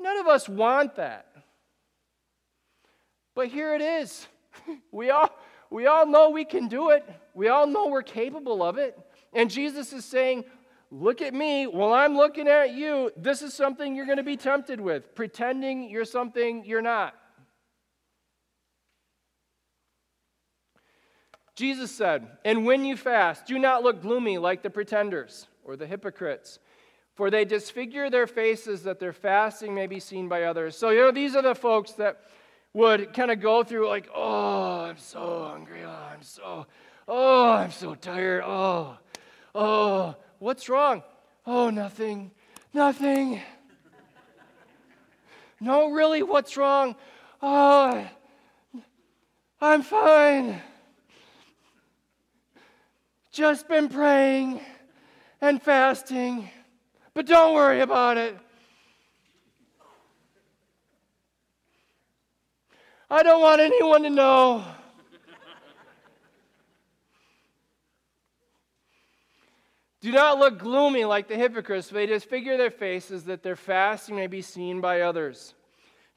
none 0.01 0.17
of 0.17 0.25
us 0.25 0.49
want 0.49 0.95
that 0.95 1.27
but 3.35 3.47
here 3.47 3.75
it 3.75 3.81
is 3.81 4.25
we 4.91 5.11
all 5.11 5.29
we 5.69 5.85
all 5.85 6.07
know 6.07 6.31
we 6.31 6.43
can 6.43 6.67
do 6.67 6.89
it 6.89 7.07
we 7.35 7.47
all 7.47 7.67
know 7.67 7.89
we're 7.89 8.01
capable 8.01 8.63
of 8.63 8.79
it 8.79 8.97
and 9.31 9.51
jesus 9.51 9.93
is 9.93 10.03
saying 10.03 10.43
look 10.91 11.21
at 11.21 11.33
me 11.33 11.65
while 11.65 11.93
I'm 11.93 12.15
looking 12.15 12.47
at 12.47 12.73
you. 12.73 13.11
This 13.15 13.41
is 13.41 13.53
something 13.53 13.95
you're 13.95 14.05
going 14.05 14.17
to 14.17 14.23
be 14.23 14.37
tempted 14.37 14.79
with, 14.79 15.15
pretending 15.15 15.89
you're 15.89 16.05
something 16.05 16.63
you're 16.65 16.81
not. 16.81 17.15
Jesus 21.55 21.91
said, 21.91 22.27
And 22.43 22.65
when 22.65 22.85
you 22.85 22.97
fast, 22.97 23.45
do 23.45 23.57
not 23.57 23.83
look 23.83 24.01
gloomy 24.01 24.37
like 24.37 24.61
the 24.61 24.69
pretenders 24.69 25.47
or 25.63 25.75
the 25.75 25.87
hypocrites, 25.87 26.59
for 27.15 27.29
they 27.29 27.45
disfigure 27.45 28.09
their 28.09 28.27
faces 28.27 28.83
that 28.83 28.99
their 28.99 29.13
fasting 29.13 29.75
may 29.75 29.87
be 29.87 29.99
seen 29.99 30.27
by 30.27 30.43
others. 30.43 30.77
So, 30.77 30.89
you 30.89 31.01
know, 31.01 31.11
these 31.11 31.35
are 31.35 31.41
the 31.41 31.55
folks 31.55 31.91
that 31.93 32.21
would 32.73 33.13
kind 33.13 33.31
of 33.31 33.41
go 33.41 33.63
through, 33.63 33.87
like, 33.87 34.09
oh, 34.13 34.81
I'm 34.85 34.97
so 34.97 35.49
hungry. 35.49 35.83
Oh, 35.85 36.09
I'm 36.11 36.23
so, 36.23 36.65
oh, 37.07 37.51
I'm 37.51 37.71
so 37.71 37.95
tired. 37.95 38.43
Oh, 38.45 38.97
oh, 39.53 40.15
What's 40.41 40.67
wrong? 40.69 41.03
Oh, 41.45 41.69
nothing. 41.69 42.31
Nothing. 42.73 43.39
no, 45.59 45.91
really, 45.91 46.23
what's 46.23 46.57
wrong? 46.57 46.95
Oh, 47.43 48.03
I'm 49.61 49.83
fine. 49.83 50.59
Just 53.31 53.67
been 53.67 53.87
praying 53.87 54.61
and 55.41 55.61
fasting, 55.61 56.49
but 57.13 57.27
don't 57.27 57.53
worry 57.53 57.81
about 57.81 58.17
it. 58.17 58.35
I 63.11 63.21
don't 63.21 63.41
want 63.41 63.61
anyone 63.61 64.01
to 64.01 64.09
know. 64.09 64.65
Do 70.01 70.11
not 70.11 70.39
look 70.39 70.57
gloomy 70.57 71.05
like 71.05 71.27
the 71.27 71.35
hypocrites, 71.35 71.89
they 71.89 72.07
disfigure 72.07 72.57
their 72.57 72.71
faces 72.71 73.25
that 73.25 73.43
their 73.43 73.55
fasting 73.55 74.15
may 74.15 74.27
be 74.27 74.41
seen 74.41 74.81
by 74.81 75.01
others. 75.01 75.53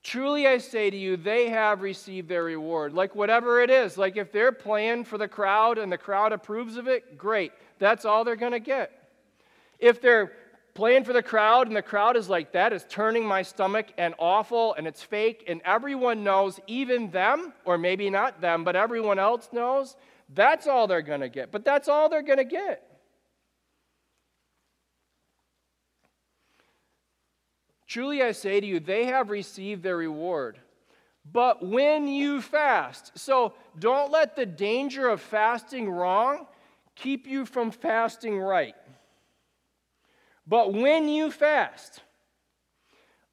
Truly 0.02 0.46
I 0.46 0.58
say 0.58 0.90
to 0.90 0.96
you, 0.96 1.16
they 1.16 1.50
have 1.50 1.82
received 1.82 2.28
their 2.28 2.44
reward. 2.44 2.94
Like 2.94 3.14
whatever 3.14 3.60
it 3.60 3.70
is, 3.70 3.96
like 3.96 4.16
if 4.16 4.32
they're 4.32 4.52
playing 4.52 5.04
for 5.04 5.18
the 5.18 5.28
crowd 5.28 5.78
and 5.78 5.92
the 5.92 5.98
crowd 5.98 6.32
approves 6.32 6.76
of 6.76 6.88
it, 6.88 7.16
great. 7.18 7.52
That's 7.78 8.04
all 8.04 8.24
they're 8.24 8.36
going 8.36 8.52
to 8.52 8.60
get. 8.60 8.90
If 9.78 10.00
they're 10.00 10.32
playing 10.74 11.04
for 11.04 11.12
the 11.12 11.22
crowd, 11.22 11.68
and 11.68 11.76
the 11.76 11.82
crowd 11.82 12.16
is 12.16 12.28
like, 12.28 12.52
that 12.52 12.72
is 12.72 12.84
turning 12.88 13.24
my 13.24 13.42
stomach 13.42 13.86
and 13.96 14.14
awful, 14.18 14.74
and 14.74 14.86
it's 14.86 15.02
fake, 15.02 15.44
and 15.46 15.60
everyone 15.64 16.24
knows, 16.24 16.58
even 16.66 17.10
them, 17.10 17.52
or 17.64 17.78
maybe 17.78 18.10
not 18.10 18.40
them, 18.40 18.64
but 18.64 18.76
everyone 18.76 19.18
else 19.18 19.48
knows, 19.52 19.94
that's 20.34 20.66
all 20.66 20.86
they're 20.86 21.02
going 21.02 21.20
to 21.20 21.28
get. 21.28 21.52
But 21.52 21.64
that's 21.64 21.88
all 21.88 22.08
they're 22.08 22.22
going 22.22 22.38
to 22.38 22.44
get. 22.44 22.93
Truly 27.86 28.22
I 28.22 28.32
say 28.32 28.60
to 28.60 28.66
you, 28.66 28.80
they 28.80 29.06
have 29.06 29.30
received 29.30 29.82
their 29.82 29.96
reward. 29.96 30.58
But 31.30 31.64
when 31.64 32.06
you 32.06 32.40
fast, 32.40 33.18
so 33.18 33.54
don't 33.78 34.10
let 34.10 34.36
the 34.36 34.46
danger 34.46 35.08
of 35.08 35.20
fasting 35.20 35.88
wrong 35.90 36.46
keep 36.94 37.26
you 37.26 37.46
from 37.46 37.70
fasting 37.70 38.38
right. 38.38 38.74
But 40.46 40.74
when 40.74 41.08
you 41.08 41.30
fast, 41.30 42.02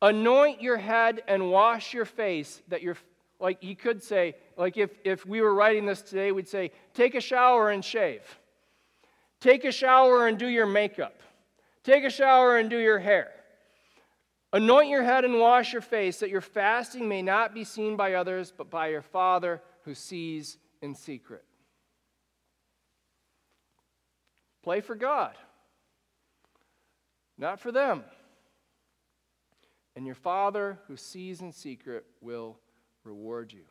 anoint 0.01 0.61
your 0.61 0.77
head 0.77 1.21
and 1.27 1.51
wash 1.51 1.93
your 1.93 2.05
face, 2.05 2.61
that 2.69 2.81
you're, 2.81 2.97
like 3.39 3.61
you 3.61 3.75
could 3.75 4.01
say, 4.01 4.35
like 4.57 4.77
if, 4.77 4.91
if 5.03 5.25
we 5.25 5.41
were 5.41 5.53
writing 5.53 5.85
this 5.85 6.01
today, 6.01 6.31
we'd 6.31 6.47
say, 6.47 6.71
take 6.93 7.15
a 7.15 7.21
shower 7.21 7.69
and 7.69 7.83
shave. 7.83 8.21
Take 9.41 9.65
a 9.65 9.71
shower 9.71 10.27
and 10.27 10.37
do 10.37 10.47
your 10.47 10.67
makeup. 10.67 11.19
Take 11.83 12.03
a 12.03 12.09
shower 12.09 12.57
and 12.57 12.69
do 12.69 12.77
your 12.77 12.99
hair. 12.99 13.31
Anoint 14.53 14.89
your 14.89 15.03
head 15.03 15.23
and 15.23 15.39
wash 15.39 15.71
your 15.71 15.81
face, 15.81 16.19
that 16.19 16.29
your 16.29 16.41
fasting 16.41 17.07
may 17.07 17.21
not 17.21 17.53
be 17.53 17.63
seen 17.63 17.95
by 17.95 18.15
others, 18.15 18.51
but 18.55 18.69
by 18.69 18.87
your 18.87 19.01
Father 19.01 19.61
who 19.83 19.95
sees 19.95 20.57
in 20.81 20.93
secret. 20.93 21.43
Play 24.61 24.81
for 24.81 24.95
God, 24.95 25.35
not 27.37 27.59
for 27.59 27.71
them. 27.71 28.03
And 29.95 30.05
your 30.05 30.15
Father 30.15 30.79
who 30.87 30.95
sees 30.95 31.41
in 31.41 31.51
secret 31.51 32.05
will 32.21 32.57
reward 33.03 33.51
you. 33.51 33.63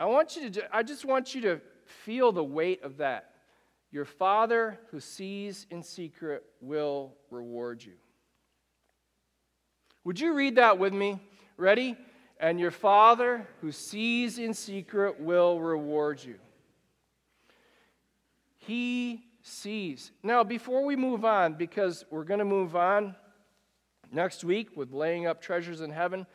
I 0.00 0.06
want 0.06 0.36
you 0.36 0.50
to 0.50 0.76
I 0.76 0.82
just 0.82 1.04
want 1.04 1.34
you 1.34 1.40
to 1.42 1.60
feel 1.84 2.32
the 2.32 2.44
weight 2.44 2.82
of 2.82 2.98
that. 2.98 3.32
Your 3.90 4.04
Father 4.04 4.78
who 4.90 5.00
sees 5.00 5.66
in 5.70 5.82
secret 5.82 6.44
will 6.60 7.14
reward 7.30 7.82
you. 7.82 7.94
Would 10.04 10.20
you 10.20 10.34
read 10.34 10.56
that 10.56 10.78
with 10.78 10.92
me? 10.92 11.20
Ready? 11.56 11.96
And 12.38 12.60
your 12.60 12.70
Father 12.70 13.46
who 13.60 13.72
sees 13.72 14.38
in 14.38 14.54
secret 14.54 15.20
will 15.20 15.60
reward 15.60 16.22
you. 16.22 16.36
He 18.58 19.24
sees. 19.42 20.12
Now, 20.22 20.44
before 20.44 20.84
we 20.84 20.94
move 20.94 21.24
on, 21.24 21.54
because 21.54 22.04
we're 22.10 22.24
going 22.24 22.38
to 22.38 22.44
move 22.44 22.76
on 22.76 23.16
next 24.12 24.44
week 24.44 24.76
with 24.76 24.92
laying 24.92 25.26
up 25.26 25.40
treasures 25.40 25.80
in 25.80 25.90
heaven, 25.90 26.26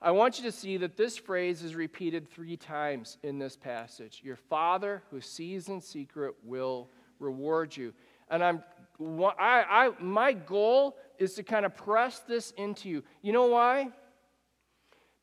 I 0.00 0.12
want 0.12 0.38
you 0.38 0.44
to 0.44 0.52
see 0.52 0.76
that 0.76 0.96
this 0.96 1.16
phrase 1.16 1.62
is 1.62 1.74
repeated 1.74 2.28
three 2.28 2.56
times 2.56 3.18
in 3.22 3.38
this 3.38 3.56
passage. 3.56 4.20
Your 4.22 4.36
Father 4.36 5.02
who 5.10 5.20
sees 5.20 5.68
in 5.68 5.80
secret 5.80 6.34
will 6.44 6.90
reward 7.18 7.76
you. 7.76 7.92
And 8.30 8.42
I'm, 8.42 8.62
I, 9.00 9.64
I, 9.68 9.90
my 10.00 10.32
goal 10.32 10.96
is 11.18 11.34
to 11.34 11.42
kind 11.42 11.66
of 11.66 11.76
press 11.76 12.20
this 12.20 12.52
into 12.52 12.88
you. 12.88 13.02
You 13.22 13.32
know 13.32 13.46
why? 13.46 13.90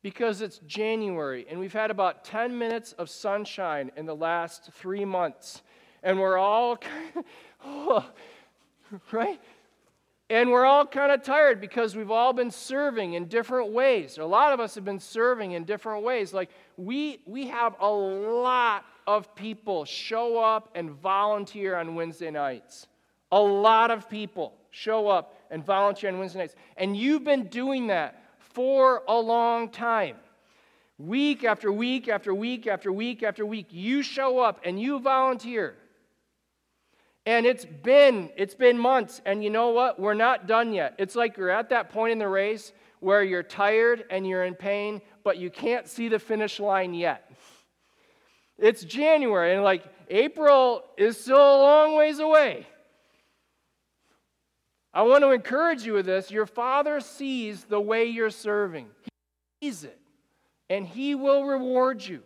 Because 0.02 0.40
it's 0.40 0.58
January 0.66 1.46
and 1.48 1.58
we've 1.58 1.72
had 1.72 1.90
about 1.90 2.24
10 2.24 2.56
minutes 2.56 2.92
of 2.92 3.10
sunshine 3.10 3.90
in 3.96 4.06
the 4.06 4.14
last 4.14 4.70
three 4.72 5.04
months. 5.04 5.62
And 6.02 6.20
we're 6.20 6.38
all 6.38 6.76
kind 6.76 7.16
of, 7.16 7.24
oh, 7.64 8.10
right? 9.12 9.40
And 10.28 10.50
we're 10.50 10.64
all 10.64 10.84
kind 10.84 11.12
of 11.12 11.22
tired 11.22 11.60
because 11.60 11.94
we've 11.94 12.10
all 12.10 12.32
been 12.32 12.50
serving 12.50 13.14
in 13.14 13.26
different 13.26 13.70
ways. 13.70 14.18
A 14.18 14.24
lot 14.24 14.52
of 14.52 14.58
us 14.58 14.74
have 14.74 14.84
been 14.84 14.98
serving 14.98 15.52
in 15.52 15.64
different 15.64 16.02
ways. 16.02 16.34
Like 16.34 16.50
we 16.76 17.20
we 17.26 17.46
have 17.46 17.76
a 17.78 17.88
lot 17.88 18.84
of 19.06 19.34
people 19.34 19.84
show 19.84 20.38
up 20.38 20.70
and 20.74 20.90
volunteer 20.90 21.76
on 21.76 21.94
Wednesday 21.94 22.30
nights. 22.30 22.86
A 23.32 23.40
lot 23.40 23.90
of 23.90 24.08
people 24.08 24.54
show 24.70 25.08
up 25.08 25.34
and 25.50 25.64
volunteer 25.64 26.10
on 26.10 26.18
Wednesday 26.18 26.40
nights. 26.40 26.54
And 26.76 26.96
you've 26.96 27.24
been 27.24 27.46
doing 27.46 27.88
that 27.88 28.22
for 28.38 29.02
a 29.08 29.18
long 29.18 29.68
time. 29.68 30.16
Week 30.98 31.44
after 31.44 31.70
week 31.70 32.08
after 32.08 32.34
week 32.34 32.66
after 32.66 32.90
week 32.90 33.22
after 33.22 33.44
week, 33.44 33.66
you 33.70 34.02
show 34.02 34.38
up 34.38 34.60
and 34.64 34.80
you 34.80 34.98
volunteer. 34.98 35.76
And 37.26 37.44
it's 37.44 37.64
been 37.64 38.30
it's 38.36 38.54
been 38.54 38.78
months 38.78 39.20
and 39.26 39.42
you 39.42 39.50
know 39.50 39.70
what? 39.70 40.00
We're 40.00 40.14
not 40.14 40.46
done 40.46 40.72
yet. 40.72 40.94
It's 40.98 41.16
like 41.16 41.36
you're 41.36 41.50
at 41.50 41.68
that 41.70 41.90
point 41.90 42.12
in 42.12 42.18
the 42.18 42.28
race 42.28 42.72
where 43.00 43.22
you're 43.22 43.42
tired 43.42 44.04
and 44.10 44.26
you're 44.26 44.44
in 44.44 44.54
pain, 44.54 45.02
but 45.22 45.36
you 45.36 45.50
can't 45.50 45.86
see 45.86 46.08
the 46.08 46.18
finish 46.18 46.60
line 46.60 46.94
yet. 46.94 47.25
It's 48.58 48.84
January 48.84 49.54
and 49.54 49.62
like 49.62 49.84
April 50.08 50.84
is 50.96 51.20
still 51.20 51.36
a 51.36 51.62
long 51.62 51.96
ways 51.96 52.18
away. 52.18 52.66
I 54.94 55.02
want 55.02 55.22
to 55.24 55.32
encourage 55.32 55.84
you 55.84 55.92
with 55.92 56.06
this. 56.06 56.30
Your 56.30 56.46
Father 56.46 57.00
sees 57.00 57.64
the 57.64 57.80
way 57.80 58.06
you're 58.06 58.30
serving, 58.30 58.86
He 59.60 59.70
sees 59.70 59.84
it, 59.84 59.98
and 60.70 60.86
He 60.86 61.14
will 61.14 61.44
reward 61.44 62.02
you. 62.02 62.22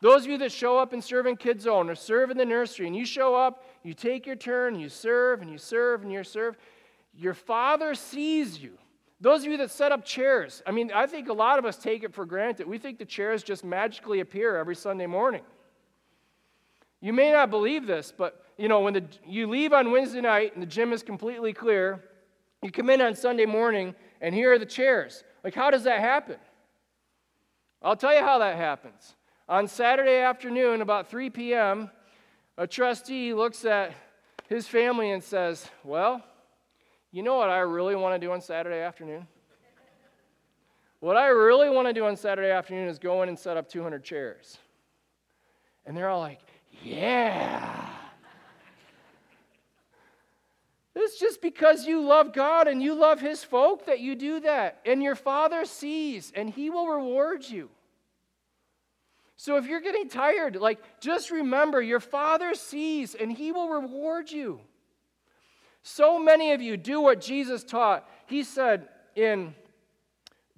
Those 0.00 0.24
of 0.24 0.30
you 0.30 0.38
that 0.38 0.52
show 0.52 0.78
up 0.78 0.92
and 0.92 1.02
serve 1.02 1.26
in 1.26 1.36
Kids 1.36 1.64
Zone 1.64 1.88
or 1.88 1.94
serve 1.94 2.30
in 2.30 2.36
the 2.36 2.44
nursery, 2.44 2.86
and 2.86 2.96
you 2.96 3.06
show 3.06 3.34
up, 3.34 3.64
you 3.82 3.94
take 3.94 4.26
your 4.26 4.36
turn, 4.36 4.78
you 4.78 4.88
serve, 4.88 5.40
and 5.40 5.50
you 5.50 5.56
serve, 5.56 6.02
and 6.02 6.12
you 6.12 6.22
serve, 6.22 6.56
your 7.14 7.32
Father 7.32 7.94
sees 7.94 8.58
you. 8.58 8.76
Those 9.20 9.44
of 9.44 9.50
you 9.50 9.56
that 9.58 9.70
set 9.70 9.92
up 9.92 10.04
chairs, 10.04 10.62
I 10.66 10.72
mean, 10.72 10.92
I 10.94 11.06
think 11.06 11.28
a 11.28 11.32
lot 11.32 11.58
of 11.58 11.64
us 11.64 11.76
take 11.76 12.02
it 12.02 12.14
for 12.14 12.26
granted. 12.26 12.66
We 12.66 12.78
think 12.78 12.98
the 12.98 13.04
chairs 13.04 13.42
just 13.42 13.64
magically 13.64 14.20
appear 14.20 14.56
every 14.56 14.76
Sunday 14.76 15.06
morning. 15.06 15.42
You 17.00 17.12
may 17.12 17.32
not 17.32 17.50
believe 17.50 17.86
this, 17.86 18.12
but 18.16 18.42
you 18.58 18.68
know, 18.68 18.80
when 18.80 18.94
the, 18.94 19.04
you 19.26 19.48
leave 19.48 19.72
on 19.72 19.90
Wednesday 19.90 20.20
night 20.20 20.54
and 20.54 20.62
the 20.62 20.66
gym 20.66 20.92
is 20.92 21.02
completely 21.02 21.52
clear, 21.52 22.02
you 22.62 22.70
come 22.70 22.90
in 22.90 23.00
on 23.00 23.14
Sunday 23.14 23.46
morning 23.46 23.94
and 24.20 24.34
here 24.34 24.52
are 24.52 24.58
the 24.58 24.66
chairs. 24.66 25.24
Like, 25.44 25.54
how 25.54 25.70
does 25.70 25.84
that 25.84 26.00
happen? 26.00 26.36
I'll 27.82 27.96
tell 27.96 28.14
you 28.14 28.20
how 28.20 28.38
that 28.38 28.56
happens. 28.56 29.14
On 29.48 29.68
Saturday 29.68 30.18
afternoon, 30.18 30.80
about 30.80 31.08
3 31.08 31.30
p.m., 31.30 31.90
a 32.58 32.66
trustee 32.66 33.32
looks 33.34 33.64
at 33.64 33.92
his 34.48 34.66
family 34.66 35.10
and 35.10 35.22
says, 35.22 35.68
Well, 35.84 36.24
you 37.16 37.22
know 37.22 37.36
what 37.36 37.48
I 37.48 37.60
really 37.60 37.96
want 37.96 38.14
to 38.14 38.18
do 38.18 38.32
on 38.32 38.42
Saturday 38.42 38.80
afternoon? 38.80 39.26
what 41.00 41.16
I 41.16 41.28
really 41.28 41.70
want 41.70 41.88
to 41.88 41.94
do 41.94 42.04
on 42.04 42.14
Saturday 42.14 42.50
afternoon 42.50 42.88
is 42.88 42.98
go 42.98 43.22
in 43.22 43.30
and 43.30 43.38
set 43.38 43.56
up 43.56 43.70
200 43.70 44.04
chairs. 44.04 44.58
And 45.86 45.96
they're 45.96 46.10
all 46.10 46.20
like, 46.20 46.40
Yeah. 46.82 47.88
It's 50.94 51.18
just 51.18 51.40
because 51.40 51.86
you 51.86 52.02
love 52.02 52.34
God 52.34 52.68
and 52.68 52.82
you 52.82 52.94
love 52.94 53.20
His 53.20 53.42
folk 53.42 53.86
that 53.86 54.00
you 54.00 54.14
do 54.14 54.40
that. 54.40 54.80
And 54.84 55.02
your 55.02 55.14
Father 55.14 55.64
sees 55.64 56.32
and 56.34 56.50
He 56.50 56.68
will 56.68 56.88
reward 56.88 57.48
you. 57.48 57.70
So 59.36 59.56
if 59.56 59.66
you're 59.66 59.80
getting 59.80 60.10
tired, 60.10 60.56
like 60.56 60.82
just 61.00 61.30
remember 61.30 61.80
your 61.80 62.00
Father 62.00 62.54
sees 62.54 63.14
and 63.14 63.32
He 63.32 63.52
will 63.52 63.70
reward 63.70 64.30
you. 64.30 64.60
So 65.88 66.18
many 66.18 66.50
of 66.50 66.60
you 66.60 66.76
do 66.76 67.00
what 67.00 67.20
Jesus 67.20 67.62
taught. 67.62 68.10
He 68.26 68.42
said 68.42 68.88
in 69.14 69.54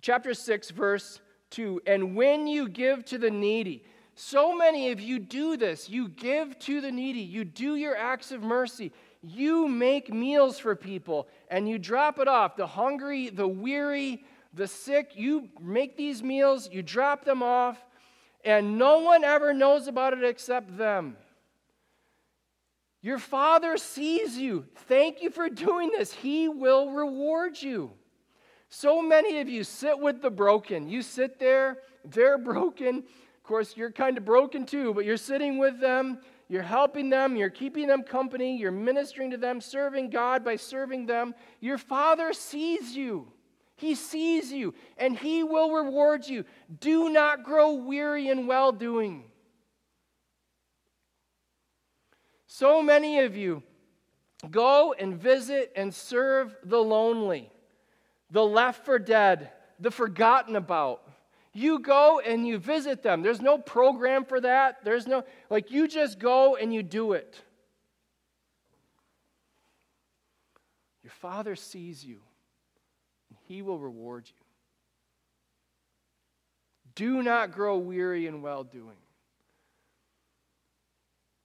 chapter 0.01 0.33
6, 0.33 0.71
verse 0.71 1.21
2 1.51 1.83
And 1.87 2.17
when 2.17 2.47
you 2.47 2.67
give 2.67 3.05
to 3.05 3.19
the 3.19 3.31
needy, 3.31 3.85
so 4.15 4.57
many 4.57 4.91
of 4.91 5.01
you 5.03 5.19
do 5.19 5.59
this. 5.59 5.91
You 5.91 6.09
give 6.09 6.59
to 6.61 6.81
the 6.81 6.91
needy, 6.91 7.21
you 7.21 7.45
do 7.45 7.77
your 7.77 7.95
acts 7.95 8.33
of 8.33 8.43
mercy. 8.43 8.91
You 9.23 9.69
make 9.69 10.11
meals 10.11 10.59
for 10.59 10.75
people 10.75 11.29
and 11.51 11.69
you 11.69 11.79
drop 11.79 12.19
it 12.19 12.27
off. 12.27 12.57
The 12.57 12.67
hungry, 12.67 13.29
the 13.29 13.47
weary, 13.47 14.25
the 14.55 14.67
sick, 14.67 15.11
you 15.15 15.51
make 15.61 15.99
these 15.99 16.23
meals, 16.23 16.71
you 16.73 16.83
drop 16.83 17.27
them 17.27 17.43
off, 17.43 17.77
and 18.47 18.79
no 18.79 19.01
one 19.01 19.25
ever 19.25 19.53
knows 19.53 19.89
about 19.89 20.15
it 20.15 20.25
except 20.25 20.79
them. 20.79 21.19
Your 23.09 23.19
Father 23.19 23.79
sees 23.79 24.37
you. 24.37 24.67
Thank 24.87 25.23
you 25.23 25.31
for 25.31 25.49
doing 25.49 25.91
this. 25.97 26.13
He 26.13 26.47
will 26.47 26.91
reward 26.91 27.57
you. 27.59 27.91
So 28.69 29.01
many 29.01 29.41
of 29.41 29.49
you 29.49 29.65
sit 29.65 29.99
with 29.99 30.21
the 30.21 30.29
broken. 30.29 30.91
You 30.91 31.01
sit 31.01 31.39
there, 31.39 31.79
they're 32.05 32.37
broken. 32.37 32.99
Of 32.99 33.43
course, 33.45 33.79
you're 33.79 33.91
kind 33.91 34.19
of 34.19 34.27
broken 34.27 34.67
too, 34.67 34.93
but 34.93 35.07
you're 35.07 35.17
sitting 35.17 35.57
with 35.57 35.81
them, 35.81 36.19
you're 36.51 36.61
helping 36.61 37.09
them, 37.09 37.35
you're 37.35 37.49
keeping 37.49 37.87
them 37.87 38.03
company, 38.03 38.59
you're 38.59 38.71
ministering 38.71 39.31
to 39.31 39.39
them, 39.39 39.63
serving 39.63 40.11
God 40.11 40.45
by 40.45 40.57
serving 40.57 41.07
them. 41.07 41.35
Your 41.61 41.79
Father 41.79 42.35
sees 42.35 42.95
you. 42.95 43.33
He 43.77 43.95
sees 43.95 44.53
you 44.53 44.75
and 44.99 45.17
He 45.17 45.43
will 45.43 45.73
reward 45.73 46.27
you. 46.27 46.45
Do 46.79 47.09
not 47.09 47.43
grow 47.43 47.73
weary 47.73 48.29
in 48.29 48.47
well 48.47 48.71
doing. 48.71 49.25
So 52.49 52.83
many 52.83 53.21
of 53.21 53.37
you 53.37 53.63
Go 54.51 54.93
and 54.93 55.21
visit 55.21 55.73
and 55.75 55.93
serve 55.93 56.55
the 56.63 56.79
lonely, 56.79 57.51
the 58.31 58.45
left 58.45 58.85
for 58.85 58.99
dead, 58.99 59.51
the 59.81 59.91
forgotten 59.91 60.55
about. 60.55 61.03
You 61.53 61.81
go 61.81 62.21
and 62.21 62.47
you 62.47 62.59
visit 62.59 63.03
them. 63.03 63.23
There's 63.23 63.41
no 63.41 63.59
program 63.59 64.25
for 64.25 64.41
that. 64.41 64.85
There's 64.85 65.09
no, 65.09 65.25
like, 65.51 65.73
you 65.73 65.89
just 65.89 66.21
go 66.21 66.55
and 66.55 66.73
you 66.73 66.85
do 66.85 67.15
it. 67.15 67.43
Your 71.03 71.11
Father 71.11 71.57
sees 71.57 72.05
you, 72.05 72.21
and 73.31 73.39
He 73.49 73.63
will 73.63 73.79
reward 73.79 74.27
you. 74.29 74.45
Do 76.95 77.23
not 77.25 77.51
grow 77.51 77.79
weary 77.79 78.29
in 78.29 78.41
well 78.41 78.63
doing. 78.63 78.97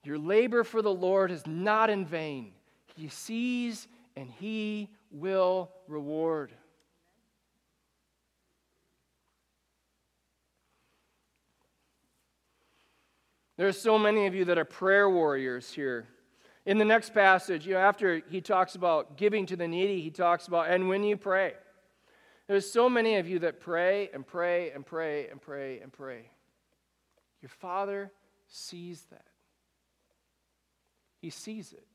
Your 0.04 0.18
labor 0.18 0.64
for 0.64 0.82
the 0.82 0.94
Lord 0.94 1.32
is 1.32 1.46
not 1.48 1.90
in 1.90 2.06
vain. 2.06 2.52
He 2.96 3.08
sees 3.08 3.88
and 4.16 4.30
He 4.30 4.90
will 5.12 5.72
reward. 5.88 6.52
There's 13.56 13.80
so 13.80 14.00
many 14.00 14.26
of 14.26 14.34
you 14.34 14.46
that 14.46 14.58
are 14.58 14.66
prayer 14.66 15.10
warriors 15.10 15.72
here. 15.72 16.08
In 16.66 16.78
the 16.78 16.86
next 16.86 17.14
passage, 17.14 17.68
you 17.68 17.74
know, 17.74 17.80
after 17.80 18.22
he 18.30 18.42
talks 18.42 18.76
about 18.76 19.18
giving 19.18 19.46
to 19.48 19.56
the 19.56 19.68
needy, 19.68 20.02
he 20.02 20.10
talks 20.10 20.48
about, 20.48 20.70
and 20.70 20.88
when 20.88 21.04
you 21.04 21.18
pray. 21.18 21.54
There's 22.48 22.70
so 22.70 22.90
many 22.90 23.18
of 23.18 23.28
you 23.28 23.40
that 23.40 23.60
pray 23.60 24.10
and 24.14 24.26
pray 24.26 24.72
and 24.72 24.86
pray 24.86 25.28
and 25.30 25.42
pray 25.42 25.80
and 25.80 25.92
pray. 25.92 26.30
Your 27.42 27.50
Father 27.50 28.12
sees 28.48 29.04
that. 29.12 29.26
He 31.24 31.30
sees 31.30 31.72
it. 31.72 31.88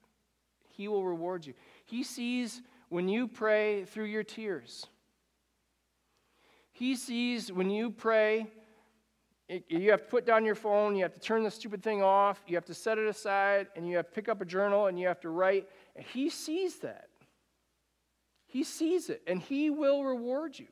He 0.70 0.88
will 0.88 1.04
reward 1.04 1.44
you. 1.44 1.52
He 1.85 2.02
sees 2.02 2.62
when 2.88 3.11
you 3.11 3.28
pray 3.28 3.85
through 3.85 4.06
your 4.06 4.23
tears. 4.23 4.87
He 6.73 6.97
sees 6.97 7.52
when 7.52 7.68
you 7.68 7.90
pray 7.90 8.47
you 9.68 9.90
have 9.90 10.00
to 10.00 10.08
put 10.08 10.25
down 10.25 10.47
your 10.47 10.54
phone, 10.54 10.97
you 10.97 11.02
have 11.02 11.12
to 11.12 11.20
turn 11.20 11.42
the 11.42 11.50
stupid 11.50 11.82
thing 11.82 12.02
off, 12.02 12.42
you 12.47 12.54
have 12.54 12.64
to 12.64 12.75
set 12.75 12.97
it 12.97 13.06
aside, 13.06 13.66
and 13.76 13.87
you 13.87 13.97
have 13.97 14.06
to 14.06 14.12
pick 14.12 14.30
up 14.30 14.40
a 14.40 14.47
journal 14.47 14.87
and 14.87 14.99
you 14.99 15.06
have 15.08 15.20
to 15.20 15.28
write. 15.28 15.68
And 15.94 16.06
he 16.06 16.30
sees 16.30 16.76
that. 16.76 17.11
He 18.47 18.64
sees 18.64 19.11
it, 19.11 19.20
and 19.26 19.42
he 19.42 19.68
will 19.68 20.04
reward 20.04 20.58
you. 20.58 20.68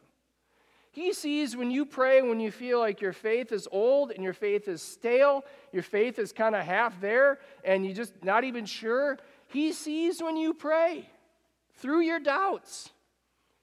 He 0.96 1.12
sees 1.12 1.54
when 1.54 1.70
you 1.70 1.84
pray, 1.84 2.22
when 2.22 2.40
you 2.40 2.50
feel 2.50 2.78
like 2.78 3.02
your 3.02 3.12
faith 3.12 3.52
is 3.52 3.68
old 3.70 4.12
and 4.12 4.24
your 4.24 4.32
faith 4.32 4.66
is 4.66 4.80
stale, 4.80 5.44
your 5.70 5.82
faith 5.82 6.18
is 6.18 6.32
kind 6.32 6.54
of 6.54 6.64
half 6.64 6.98
there, 7.02 7.38
and 7.64 7.84
you're 7.84 7.94
just 7.94 8.14
not 8.24 8.44
even 8.44 8.64
sure. 8.64 9.18
He 9.48 9.74
sees 9.74 10.22
when 10.22 10.38
you 10.38 10.54
pray 10.54 11.06
through 11.74 12.00
your 12.00 12.18
doubts. 12.18 12.88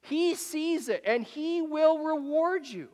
He 0.02 0.36
sees 0.36 0.90
it, 0.90 1.02
and 1.08 1.24
he 1.24 1.64
will 1.64 2.04
reward 2.04 2.68
you. 2.68 2.90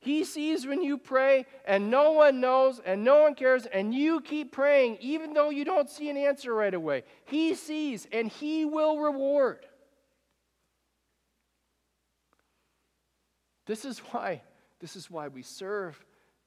He 0.00 0.24
sees 0.24 0.66
when 0.66 0.82
you 0.82 0.98
pray 0.98 1.46
and 1.64 1.92
no 1.92 2.10
one 2.10 2.40
knows 2.40 2.80
and 2.84 3.04
no 3.04 3.22
one 3.22 3.36
cares, 3.36 3.66
and 3.66 3.94
you 3.94 4.20
keep 4.20 4.50
praying 4.50 4.98
even 5.00 5.32
though 5.32 5.50
you 5.50 5.64
don't 5.64 5.88
see 5.88 6.10
an 6.10 6.16
answer 6.16 6.52
right 6.52 6.74
away. 6.74 7.04
He 7.24 7.54
sees 7.54 8.08
and 8.10 8.28
He 8.28 8.64
will 8.64 8.98
reward. 8.98 9.64
This 13.66 13.84
is 13.84 13.98
why 13.98 14.42
this 14.80 14.96
is 14.96 15.10
why 15.10 15.28
we 15.28 15.42
serve. 15.42 16.04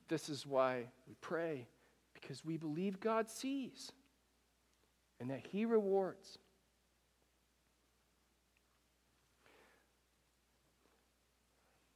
This 0.09 0.29
is 0.29 0.45
why 0.45 0.85
we 1.07 1.15
pray 1.21 1.67
because 2.13 2.45
we 2.45 2.57
believe 2.57 2.99
God 2.99 3.29
sees 3.29 3.91
and 5.19 5.29
that 5.29 5.45
he 5.51 5.65
rewards. 5.65 6.37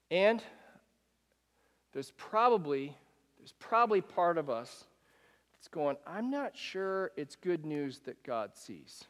And 0.09 0.43
there's 1.93 2.11
probably 2.17 2.97
there's 3.37 3.53
probably 3.53 4.01
part 4.01 4.37
of 4.37 4.49
us 4.49 4.85
that's 5.53 5.67
going, 5.67 5.97
I'm 6.05 6.29
not 6.29 6.55
sure 6.55 7.11
it's 7.17 7.35
good 7.35 7.65
news 7.65 7.99
that 8.05 8.23
God 8.23 8.51
sees. 8.55 9.03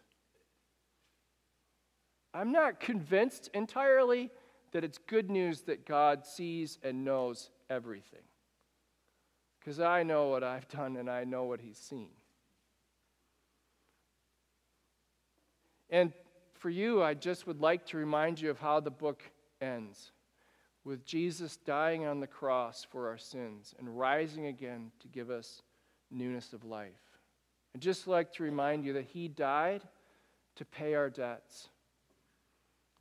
I'm 2.34 2.52
not 2.52 2.80
convinced 2.80 3.50
entirely 3.54 4.32
that 4.72 4.84
it's 4.84 4.98
good 4.98 5.30
news 5.30 5.62
that 5.62 5.86
God 5.86 6.26
sees 6.26 6.78
and 6.84 7.04
knows 7.04 7.50
everything. 7.70 8.24
Because 9.60 9.80
I 9.80 10.04
know 10.04 10.30
what 10.30 10.44
I've 10.44 10.68
done 10.70 10.98
and 10.98 11.10
I 11.10 11.24
know 11.24 11.44
what 11.44 11.62
He's 11.62 11.78
seen. 11.78 12.10
And 15.90 16.14
for 16.54 16.70
you, 16.70 17.04
I 17.04 17.14
just 17.14 17.46
would 17.48 17.60
like 17.60 17.86
to 17.88 17.98
remind 17.98 18.40
you 18.40 18.50
of 18.50 18.60
how 18.60 18.80
the 18.80 18.92
book 18.92 19.24
ends 19.60 20.12
with 20.84 21.06
Jesus 21.06 21.58
dying 21.58 22.06
on 22.06 22.20
the 22.20 22.28
cross 22.28 22.86
for 22.90 23.10
our 23.10 23.18
sins 23.18 23.76
and 23.78 24.00
rising 24.00 24.48
again 24.48 24.92
to 25.00 25.08
give 25.08 25.30
us 25.30 25.62
newness 26.10 26.54
of 26.54 26.64
life. 26.64 26.90
I'd 27.76 27.82
just 27.82 28.08
like 28.08 28.34
to 28.34 28.44
remind 28.44 28.84
you 28.86 28.94
that 28.94 29.06
He 29.06 29.28
died 29.28 29.84
to 30.56 30.66
pay 30.66 30.96
our 30.96 31.10
debts. 31.10 31.70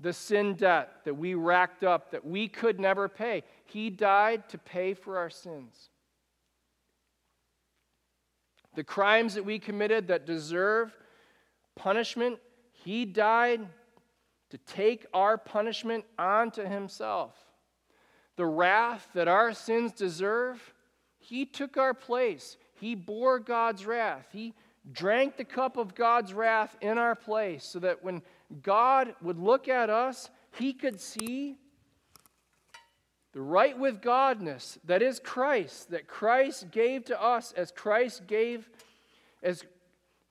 The 0.01 0.13
sin 0.13 0.55
debt 0.55 1.05
that 1.05 1.15
we 1.15 1.35
racked 1.35 1.85
up 1.85 2.11
that 2.13 2.25
we 2.25 2.49
could 2.49 2.81
never 2.81 3.09
pay, 3.09 3.45
He 3.67 3.91
died 3.91 4.49
to 4.49 4.59
pay 4.59 4.95
for 4.95 5.19
our 5.19 5.31
sins. 5.31 5.91
The 8.75 8.85
crimes 8.85 9.35
that 9.35 9.45
we 9.45 9.59
committed 9.59 10.09
that 10.09 10.27
deserve 10.27 10.97
punishment, 11.77 12.39
He 12.73 13.05
died 13.05 13.61
to 14.51 14.59
take 14.59 15.07
our 15.13 15.37
punishment 15.37 16.05
onto 16.19 16.65
Himself 16.65 17.35
the 18.41 18.47
wrath 18.47 19.07
that 19.13 19.29
our 19.29 19.53
sins 19.53 19.93
deserve, 19.93 20.73
he 21.19 21.45
took 21.45 21.77
our 21.77 21.93
place. 21.93 22.57
He 22.73 22.95
bore 22.95 23.39
God's 23.39 23.85
wrath. 23.85 24.29
He 24.33 24.55
drank 24.91 25.37
the 25.37 25.45
cup 25.45 25.77
of 25.77 25.95
God's 25.95 26.33
wrath 26.33 26.75
in 26.81 26.97
our 26.97 27.15
place 27.15 27.65
so 27.65 27.79
that 27.81 28.03
when 28.03 28.23
God 28.63 29.15
would 29.23 29.39
look 29.39 29.69
at 29.69 29.91
us, 29.91 30.31
he 30.53 30.73
could 30.73 31.01
see 31.01 31.57
the 33.33 33.41
right 33.41 33.79
with 33.79 34.01
Godness 34.01 34.79
that 34.85 35.03
is 35.03 35.21
Christ, 35.21 35.91
that 35.91 36.09
Christ 36.09 36.71
gave 36.71 37.05
to 37.07 37.23
us 37.23 37.53
as 37.53 37.71
Christ 37.71 38.27
gave, 38.27 38.69
as 39.43 39.65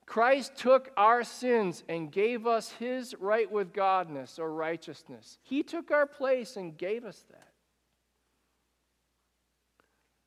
Christ 0.04 0.56
took 0.56 0.90
our 0.96 1.24
sins 1.24 1.82
and 1.88 2.12
gave 2.12 2.46
us 2.46 2.72
his 2.72 3.14
right 3.18 3.50
with 3.50 3.72
Godness 3.72 4.38
or 4.38 4.52
righteousness. 4.52 5.38
He 5.42 5.62
took 5.62 5.90
our 5.90 6.06
place 6.06 6.56
and 6.56 6.76
gave 6.76 7.04
us 7.04 7.24
that. 7.30 7.48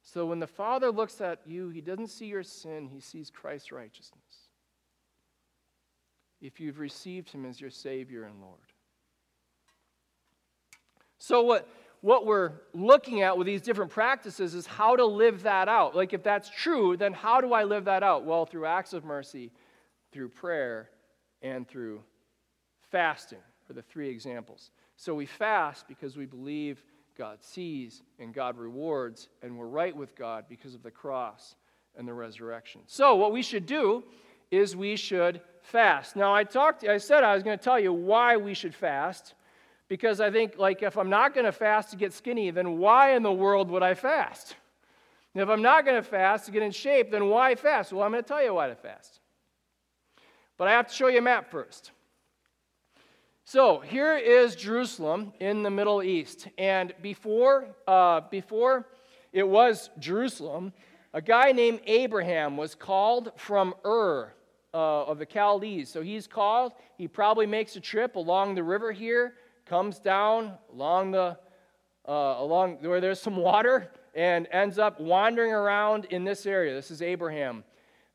So 0.01 0.25
when 0.25 0.39
the 0.39 0.47
Father 0.47 0.91
looks 0.91 1.21
at 1.21 1.41
you, 1.45 1.69
he 1.69 1.81
doesn't 1.81 2.07
see 2.07 2.25
your 2.25 2.43
sin, 2.43 2.87
he 2.87 2.99
sees 2.99 3.29
Christ's 3.29 3.71
righteousness. 3.71 4.42
If 6.43 6.59
you've 6.59 6.77
received 6.77 7.29
him 7.29 7.45
as 7.45 7.61
your 7.61 7.69
Savior 7.69 8.25
and 8.25 8.41
Lord. 8.41 8.59
So, 11.17 11.41
what, 11.41 11.69
what 12.01 12.25
we're 12.25 12.51
looking 12.73 13.21
at 13.21 13.37
with 13.37 13.47
these 13.47 13.61
different 13.61 13.91
practices 13.91 14.53
is 14.53 14.67
how 14.67 14.97
to 14.97 15.05
live 15.05 15.43
that 15.43 15.69
out. 15.69 15.95
Like, 15.95 16.11
if 16.11 16.21
that's 16.21 16.49
true, 16.49 16.97
then 16.97 17.13
how 17.13 17.39
do 17.39 17.53
I 17.53 17.63
live 17.63 17.85
that 17.85 18.03
out? 18.03 18.25
Well, 18.25 18.45
through 18.45 18.65
acts 18.65 18.91
of 18.91 19.05
mercy, 19.05 19.51
through 20.11 20.29
prayer, 20.29 20.89
and 21.41 21.65
through 21.65 22.03
fasting 22.91 23.39
are 23.69 23.73
the 23.73 23.81
three 23.81 24.09
examples. 24.09 24.71
So, 24.97 25.15
we 25.15 25.25
fast 25.25 25.87
because 25.87 26.17
we 26.17 26.25
believe 26.25 26.83
God 27.17 27.41
sees 27.41 28.03
and 28.19 28.33
God 28.33 28.57
rewards, 28.57 29.29
and 29.41 29.57
we're 29.57 29.67
right 29.67 29.95
with 29.95 30.13
God 30.13 30.43
because 30.49 30.75
of 30.75 30.83
the 30.83 30.91
cross 30.91 31.55
and 31.95 32.05
the 32.05 32.13
resurrection. 32.13 32.81
So, 32.85 33.15
what 33.15 33.31
we 33.31 33.41
should 33.41 33.65
do 33.65 34.03
is 34.51 34.75
we 34.75 34.95
should 34.95 35.41
fast. 35.61 36.15
Now, 36.15 36.33
I 36.33 36.43
talked, 36.43 36.83
I 36.83 36.97
said 36.97 37.23
I 37.23 37.33
was 37.33 37.43
going 37.43 37.57
to 37.57 37.63
tell 37.63 37.79
you 37.79 37.93
why 37.93 38.37
we 38.37 38.53
should 38.53 38.75
fast, 38.75 39.33
because 39.87 40.19
I 40.19 40.31
think, 40.31 40.57
like, 40.57 40.83
if 40.83 40.97
I'm 40.97 41.09
not 41.09 41.33
going 41.33 41.45
to 41.45 41.51
fast 41.51 41.91
to 41.91 41.95
get 41.95 42.13
skinny, 42.13 42.51
then 42.51 42.77
why 42.77 43.15
in 43.15 43.23
the 43.23 43.31
world 43.31 43.69
would 43.69 43.83
I 43.83 43.93
fast? 43.93 44.55
If 45.35 45.49
I'm 45.49 45.61
not 45.61 45.83
going 45.85 46.01
to 46.01 46.07
fast 46.07 46.45
to 46.45 46.51
get 46.51 46.61
in 46.61 46.71
shape, 46.71 47.11
then 47.11 47.27
why 47.27 47.55
fast? 47.55 47.91
Well, 47.91 48.03
I'm 48.03 48.11
going 48.11 48.23
to 48.23 48.27
tell 48.27 48.43
you 48.43 48.53
why 48.53 48.67
to 48.67 48.75
fast. 48.75 49.19
But 50.57 50.67
I 50.67 50.71
have 50.71 50.87
to 50.87 50.93
show 50.93 51.07
you 51.07 51.17
a 51.17 51.21
map 51.21 51.49
first. 51.49 51.91
So 53.45 53.79
here 53.79 54.15
is 54.15 54.55
Jerusalem 54.55 55.33
in 55.39 55.63
the 55.63 55.69
Middle 55.69 56.03
East. 56.03 56.47
And 56.57 56.93
before, 57.01 57.65
uh, 57.87 58.21
before 58.29 58.87
it 59.31 59.47
was 59.47 59.89
Jerusalem, 59.99 60.71
a 61.13 61.21
guy 61.21 61.51
named 61.51 61.81
Abraham 61.85 62.57
was 62.57 62.73
called 62.75 63.31
from 63.35 63.75
Ur 63.85 64.33
uh, 64.73 65.03
of 65.03 65.19
the 65.19 65.25
Chaldees. 65.25 65.89
So 65.89 66.01
he's 66.01 66.27
called, 66.27 66.73
he 66.97 67.07
probably 67.07 67.45
makes 67.45 67.75
a 67.75 67.79
trip 67.79 68.15
along 68.15 68.55
the 68.55 68.63
river 68.63 68.91
here, 68.91 69.35
comes 69.65 69.99
down 69.99 70.53
along 70.71 71.11
the 71.11 71.37
uh, 72.05 72.35
along 72.39 72.79
where 72.81 72.99
there's 72.99 73.21
some 73.21 73.37
water 73.37 73.89
and 74.13 74.47
ends 74.51 74.77
up 74.77 74.99
wandering 74.99 75.53
around 75.53 76.05
in 76.05 76.25
this 76.25 76.45
area. 76.45 76.73
This 76.73 76.91
is 76.91 77.01
Abraham. 77.01 77.63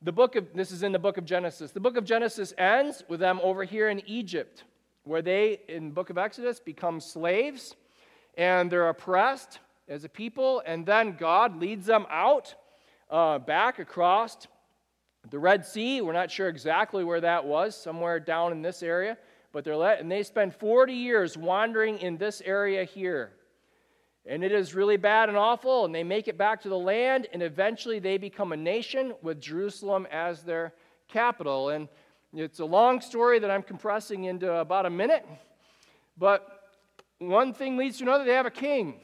The 0.02 0.12
book 0.12 0.37
of 0.37 0.46
this 0.54 0.70
is 0.70 0.82
in 0.82 0.92
the 0.92 0.98
book 0.98 1.16
of 1.16 1.24
Genesis. 1.24 1.70
The 1.72 1.80
book 1.80 1.96
of 1.96 2.04
Genesis 2.04 2.52
ends 2.58 3.02
with 3.08 3.18
them 3.20 3.40
over 3.42 3.64
here 3.64 3.88
in 3.88 4.02
Egypt, 4.06 4.64
where 5.04 5.22
they 5.22 5.61
in 5.68 5.88
the 5.88 5.94
book 5.94 6.11
of 6.11 6.18
Exodus 6.18 6.61
become 6.61 7.00
slaves 7.00 7.76
and 8.37 8.70
they're 8.70 8.88
oppressed 8.88 9.58
as 9.88 10.04
a 10.04 10.08
people, 10.08 10.62
and 10.66 10.84
then 10.84 11.16
God 11.18 11.58
leads 11.58 11.87
them 11.87 12.06
out 12.11 12.54
uh, 13.10 13.38
back 13.38 13.78
across 13.78 14.46
the 15.30 15.38
Red 15.38 15.64
Sea. 15.64 16.00
We're 16.00 16.12
not 16.12 16.30
sure 16.30 16.48
exactly 16.48 17.04
where 17.04 17.20
that 17.20 17.44
was, 17.44 17.76
somewhere 17.76 18.20
down 18.20 18.52
in 18.52 18.62
this 18.62 18.82
area, 18.82 19.18
but 19.52 19.64
they're 19.64 19.76
let, 19.76 20.00
and 20.00 20.10
they 20.10 20.22
spend 20.22 20.54
40 20.54 20.92
years 20.92 21.36
wandering 21.36 21.98
in 21.98 22.16
this 22.16 22.42
area 22.44 22.84
here. 22.84 23.32
And 24.26 24.44
it 24.44 24.52
is 24.52 24.74
really 24.74 24.98
bad 24.98 25.28
and 25.28 25.38
awful, 25.38 25.86
and 25.86 25.94
they 25.94 26.04
make 26.04 26.28
it 26.28 26.36
back 26.36 26.60
to 26.62 26.68
the 26.68 26.78
land, 26.78 27.26
and 27.32 27.42
eventually 27.42 27.98
they 27.98 28.18
become 28.18 28.52
a 28.52 28.56
nation 28.56 29.14
with 29.22 29.40
Jerusalem 29.40 30.06
as 30.10 30.42
their 30.42 30.74
capital. 31.08 31.70
And 31.70 31.88
it's 32.34 32.60
a 32.60 32.64
long 32.64 33.00
story 33.00 33.38
that 33.38 33.50
I'm 33.50 33.62
compressing 33.62 34.24
into 34.24 34.52
about 34.52 34.84
a 34.84 34.90
minute, 34.90 35.26
but 36.18 36.46
one 37.18 37.54
thing 37.54 37.76
leads 37.76 37.98
to 37.98 38.04
another. 38.04 38.24
They 38.24 38.34
have 38.34 38.46
a 38.46 38.50
king, 38.50 39.00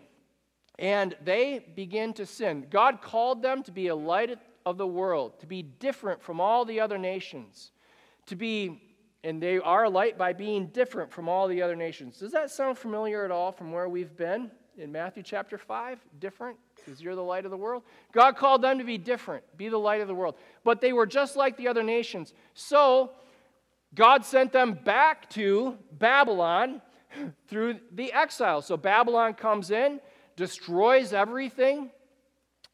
and 0.78 1.16
they 1.24 1.64
begin 1.74 2.12
to 2.14 2.26
sin. 2.26 2.66
God 2.70 3.00
called 3.00 3.42
them 3.42 3.62
to 3.64 3.72
be 3.72 3.88
a 3.88 3.94
light 3.94 4.38
of 4.66 4.78
the 4.78 4.86
world, 4.86 5.38
to 5.40 5.46
be 5.46 5.62
different 5.62 6.22
from 6.22 6.40
all 6.40 6.64
the 6.64 6.80
other 6.80 6.98
nations, 6.98 7.70
to 8.26 8.36
be, 8.36 8.96
and 9.22 9.42
they 9.42 9.58
are 9.58 9.88
light 9.88 10.18
by 10.18 10.32
being 10.32 10.66
different 10.68 11.12
from 11.12 11.28
all 11.28 11.48
the 11.48 11.62
other 11.62 11.76
nations. 11.76 12.18
Does 12.18 12.32
that 12.32 12.50
sound 12.50 12.78
familiar 12.78 13.24
at 13.24 13.30
all 13.30 13.52
from 13.52 13.72
where 13.72 13.88
we've 13.88 14.16
been? 14.16 14.50
in 14.78 14.90
Matthew 14.90 15.22
chapter 15.22 15.56
5, 15.58 16.00
different, 16.18 16.58
because 16.74 17.00
you're 17.00 17.14
the 17.14 17.22
light 17.22 17.44
of 17.44 17.50
the 17.50 17.56
world. 17.56 17.82
God 18.12 18.36
called 18.36 18.62
them 18.62 18.78
to 18.78 18.84
be 18.84 18.98
different, 18.98 19.44
be 19.56 19.68
the 19.68 19.78
light 19.78 20.00
of 20.00 20.08
the 20.08 20.14
world. 20.14 20.34
But 20.64 20.80
they 20.80 20.92
were 20.92 21.06
just 21.06 21.36
like 21.36 21.56
the 21.56 21.68
other 21.68 21.82
nations. 21.82 22.34
So 22.54 23.12
God 23.94 24.24
sent 24.24 24.52
them 24.52 24.74
back 24.74 25.30
to 25.30 25.78
Babylon 25.92 26.82
through 27.48 27.78
the 27.92 28.12
exile. 28.12 28.62
So 28.62 28.76
Babylon 28.76 29.34
comes 29.34 29.70
in, 29.70 30.00
destroys 30.36 31.12
everything, 31.12 31.90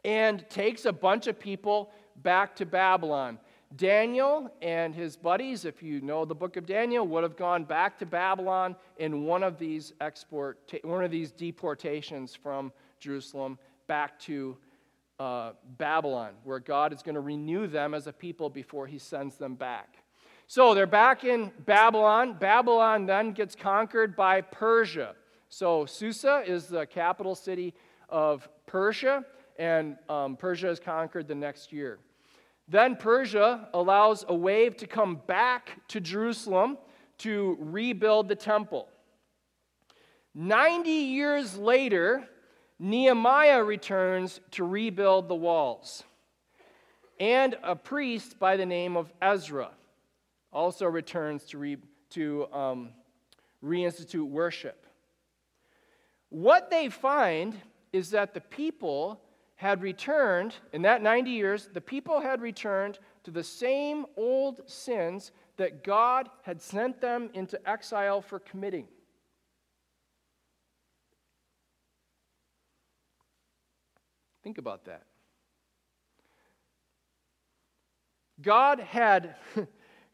and 0.04 0.48
takes 0.48 0.84
a 0.84 0.92
bunch 0.92 1.26
of 1.26 1.38
people 1.38 1.90
back 2.22 2.56
to 2.56 2.66
Babylon. 2.66 3.38
Daniel 3.76 4.52
and 4.62 4.94
his 4.94 5.16
buddies, 5.16 5.64
if 5.64 5.82
you 5.82 6.00
know 6.00 6.24
the 6.24 6.34
book 6.34 6.56
of 6.56 6.66
Daniel, 6.66 7.06
would 7.06 7.22
have 7.22 7.36
gone 7.36 7.62
back 7.64 7.98
to 7.98 8.06
Babylon 8.06 8.74
in 8.98 9.24
one 9.24 9.44
of 9.44 9.58
these 9.58 9.92
export, 10.00 10.58
one 10.82 11.04
of 11.04 11.10
these 11.10 11.30
deportations 11.30 12.34
from 12.34 12.72
Jerusalem 12.98 13.58
back 13.86 14.18
to 14.20 14.56
uh, 15.20 15.52
Babylon, 15.78 16.32
where 16.42 16.58
God 16.58 16.92
is 16.92 17.02
going 17.02 17.14
to 17.14 17.20
renew 17.20 17.68
them 17.68 17.94
as 17.94 18.06
a 18.06 18.12
people 18.12 18.50
before 18.50 18.86
he 18.86 18.98
sends 18.98 19.36
them 19.36 19.54
back. 19.54 19.98
So 20.48 20.74
they're 20.74 20.86
back 20.86 21.22
in 21.22 21.52
Babylon. 21.64 22.36
Babylon 22.40 23.06
then 23.06 23.30
gets 23.30 23.54
conquered 23.54 24.16
by 24.16 24.40
Persia. 24.40 25.14
So 25.50 25.84
Susa 25.84 26.44
is 26.46 26.68
the 26.68 26.86
capital 26.86 27.34
city 27.34 27.74
of 28.08 28.48
Persia, 28.66 29.24
and 29.58 29.96
um, 30.08 30.36
Persia 30.36 30.70
is 30.70 30.78
conquered 30.78 31.26
the 31.26 31.34
next 31.34 31.72
year. 31.72 31.98
Then 32.68 32.94
Persia 32.94 33.68
allows 33.74 34.24
a 34.28 34.34
wave 34.34 34.76
to 34.76 34.86
come 34.86 35.20
back 35.26 35.76
to 35.88 36.00
Jerusalem 36.00 36.78
to 37.18 37.58
rebuild 37.60 38.28
the 38.28 38.36
temple. 38.36 38.88
90 40.36 40.88
years 40.88 41.56
later, 41.56 42.28
Nehemiah 42.78 43.64
returns 43.64 44.40
to 44.52 44.64
rebuild 44.64 45.28
the 45.28 45.34
walls. 45.34 46.04
And 47.18 47.56
a 47.64 47.74
priest 47.74 48.38
by 48.38 48.56
the 48.56 48.64
name 48.64 48.96
of 48.96 49.12
Ezra 49.20 49.70
also 50.52 50.86
returns 50.86 51.44
to, 51.46 51.58
re, 51.58 51.76
to 52.10 52.46
um, 52.52 52.90
reinstitute 53.62 54.26
worship. 54.26 54.86
What 56.30 56.70
they 56.70 56.88
find 56.88 57.56
is 57.92 58.10
that 58.10 58.34
the 58.34 58.40
people 58.40 59.20
had 59.56 59.82
returned, 59.82 60.54
in 60.72 60.82
that 60.82 61.02
90 61.02 61.30
years, 61.30 61.68
the 61.72 61.80
people 61.80 62.20
had 62.20 62.40
returned 62.40 62.98
to 63.24 63.30
the 63.30 63.44
same 63.44 64.06
old 64.16 64.62
sins 64.66 65.32
that 65.58 65.84
God 65.84 66.30
had 66.42 66.62
sent 66.62 67.00
them 67.00 67.28
into 67.34 67.60
exile 67.68 68.22
for 68.22 68.38
committing. 68.38 68.88
Think 74.42 74.56
about 74.56 74.86
that. 74.86 75.02
God 78.40 78.80
had, 78.80 79.36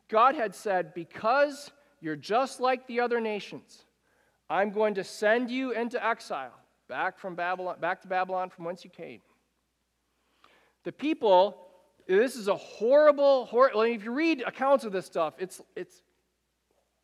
God 0.09 0.35
had 0.35 0.55
said, 0.55 0.93
Because 0.95 1.71
you're 2.01 2.17
just 2.17 2.59
like 2.59 2.87
the 2.87 3.01
other 3.01 3.21
nations, 3.21 3.86
I'm 4.49 4.71
going 4.71 4.95
to 4.95 5.05
send 5.05 5.51
you 5.51 5.73
into 5.73 6.05
exile, 6.05 6.55
back 6.89 7.19
from 7.19 7.35
Babylon, 7.35 7.77
back 7.81 8.03
to 8.03 8.09
Babylon 8.09 8.51
from 8.51 8.65
whence 8.65 8.85
you 8.85 8.91
came. 8.91 9.21
The 10.85 10.93
people, 10.93 11.67
this 12.07 12.37
is 12.37 12.47
a 12.47 12.57
horrible, 12.57 13.47
horrible, 13.47 13.83
if 13.83 14.05
you 14.05 14.13
read 14.13 14.43
accounts 14.47 14.85
of 14.85 14.93
this 14.93 15.07
stuff, 15.07 15.35
it's, 15.39 15.61
it's 15.75 16.03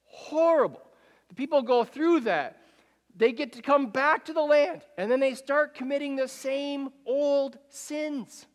horrible. 0.04 0.82
The 1.28 1.34
people 1.34 1.62
go 1.62 1.82
through 1.82 2.20
that. 2.20 2.58
They 3.16 3.32
get 3.32 3.52
to 3.54 3.62
come 3.62 3.86
back 3.86 4.24
to 4.26 4.32
the 4.32 4.40
land, 4.40 4.82
and 4.96 5.10
then 5.10 5.20
they 5.20 5.34
start 5.34 5.74
committing 5.74 6.16
the 6.16 6.28
same 6.28 6.90
old 7.04 7.58
sins. 7.68 8.46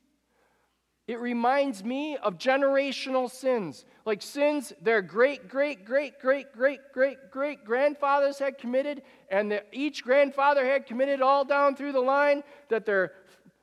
It 1.07 1.21
reminds 1.21 1.85
me 1.85 2.17
of 2.17 2.37
generational 2.37 3.31
sins, 3.31 3.85
like 4.05 4.21
sins 4.21 4.73
their 4.81 5.01
great, 5.01 5.47
great, 5.47 5.85
great, 5.85 6.19
great, 6.19 6.51
great, 6.51 6.79
great, 6.91 7.31
great 7.31 7.63
grandfathers 7.63 8.37
had 8.37 8.57
committed, 8.57 9.03
and 9.31 9.49
that 9.53 9.67
each 9.71 10.03
grandfather 10.03 10.65
had 10.65 10.85
committed 10.85 11.21
all 11.21 11.45
down 11.45 11.77
through 11.77 11.93
the 11.93 12.01
line, 12.01 12.43
that 12.67 12.85
their 12.85 13.13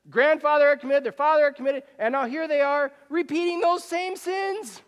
grandfather 0.08 0.70
had 0.70 0.80
committed, 0.80 1.04
their 1.04 1.12
father 1.12 1.44
had 1.44 1.54
committed, 1.54 1.82
and 1.98 2.12
now 2.12 2.24
here 2.24 2.48
they 2.48 2.62
are 2.62 2.90
repeating 3.10 3.60
those 3.60 3.84
same 3.84 4.16
sins. 4.16 4.80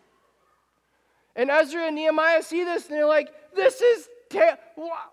And 1.35 1.51
Ezra 1.51 1.83
and 1.83 1.97
Nehemiah 1.97 2.43
see 2.43 2.65
this 2.65 2.87
and 2.87 2.95
they're 2.95 3.07
like, 3.07 3.29
this 3.55 3.83
is 3.83 4.09
ter- 4.31 4.57
what? 4.75 5.13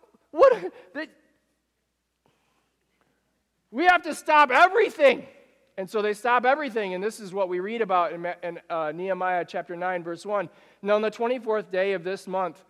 we 3.70 3.84
have 3.86 4.04
to 4.04 4.16
stop 4.16 4.50
everything. 4.50 5.26
And 5.78 5.90
so 5.90 6.02
they 6.02 6.14
stop 6.14 6.46
everything. 6.46 6.94
And 6.94 7.04
this 7.04 7.20
is 7.20 7.34
what 7.34 7.50
we 7.50 7.60
read 7.60 7.82
about 7.82 8.14
in, 8.14 8.28
in 8.44 8.60
uh, 8.70 8.92
Nehemiah 8.94 9.46
chapter 9.48 9.76
9, 9.76 10.04
verse 10.04 10.26
1. 10.26 10.50
Now, 10.82 10.96
on 10.96 11.02
the 11.02 11.12
24th 11.12 11.72
day 11.72 11.94
of 11.94 12.04
this 12.04 12.28
month, 12.28 12.64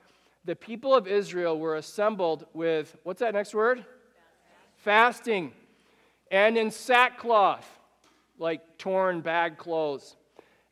the 0.46 0.56
people 0.56 0.94
of 0.96 1.08
Israel 1.08 1.60
were 1.60 1.76
assembled 1.76 2.46
with, 2.54 2.96
what's 3.04 3.20
that 3.20 3.34
next 3.34 3.54
word? 3.54 3.86
Fasting 4.78 5.52
and 6.34 6.58
in 6.58 6.72
sackcloth, 6.72 7.80
like 8.39 8.80
torn 8.80 9.22
bag 9.22 9.56
clothes, 9.58 10.16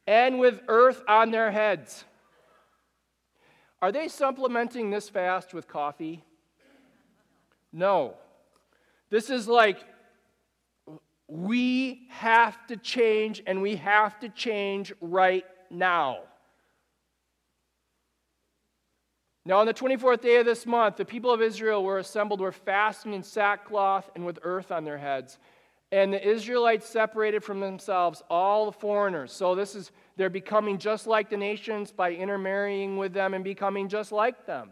and 0.07 0.39
with 0.39 0.59
earth 0.67 1.03
on 1.07 1.29
their 1.29 1.51
heads. 1.51 2.03
Are 3.79 3.91
they 3.91 4.07
supplementing 4.07 4.89
this 4.89 5.07
fast 5.07 5.53
with 5.53 5.67
coffee? 5.67 6.23
No. 7.71 8.15
This 9.11 9.29
is 9.29 9.47
like, 9.47 9.79
we 11.31 12.07
have 12.09 12.67
to 12.67 12.75
change, 12.75 13.41
and 13.47 13.61
we 13.61 13.77
have 13.77 14.19
to 14.19 14.27
change 14.27 14.91
right 14.99 15.45
now. 15.69 16.19
Now, 19.45 19.59
on 19.59 19.65
the 19.65 19.73
24th 19.73 20.19
day 20.19 20.35
of 20.35 20.45
this 20.45 20.65
month, 20.65 20.97
the 20.97 21.05
people 21.05 21.31
of 21.31 21.41
Israel 21.41 21.85
were 21.85 21.99
assembled, 21.99 22.41
were 22.41 22.51
fasting 22.51 23.13
in 23.13 23.23
sackcloth 23.23 24.09
and 24.13 24.25
with 24.25 24.39
earth 24.43 24.73
on 24.73 24.83
their 24.83 24.97
heads. 24.97 25.39
And 25.93 26.11
the 26.11 26.21
Israelites 26.21 26.89
separated 26.89 27.45
from 27.45 27.61
themselves 27.61 28.21
all 28.29 28.65
the 28.65 28.73
foreigners. 28.73 29.31
So 29.31 29.55
this 29.55 29.73
is 29.73 29.91
they're 30.17 30.29
becoming 30.29 30.77
just 30.77 31.07
like 31.07 31.29
the 31.29 31.37
nations 31.37 31.93
by 31.93 32.11
intermarrying 32.11 32.97
with 32.97 33.13
them 33.13 33.33
and 33.33 33.43
becoming 33.43 33.87
just 33.87 34.11
like 34.11 34.45
them. 34.45 34.71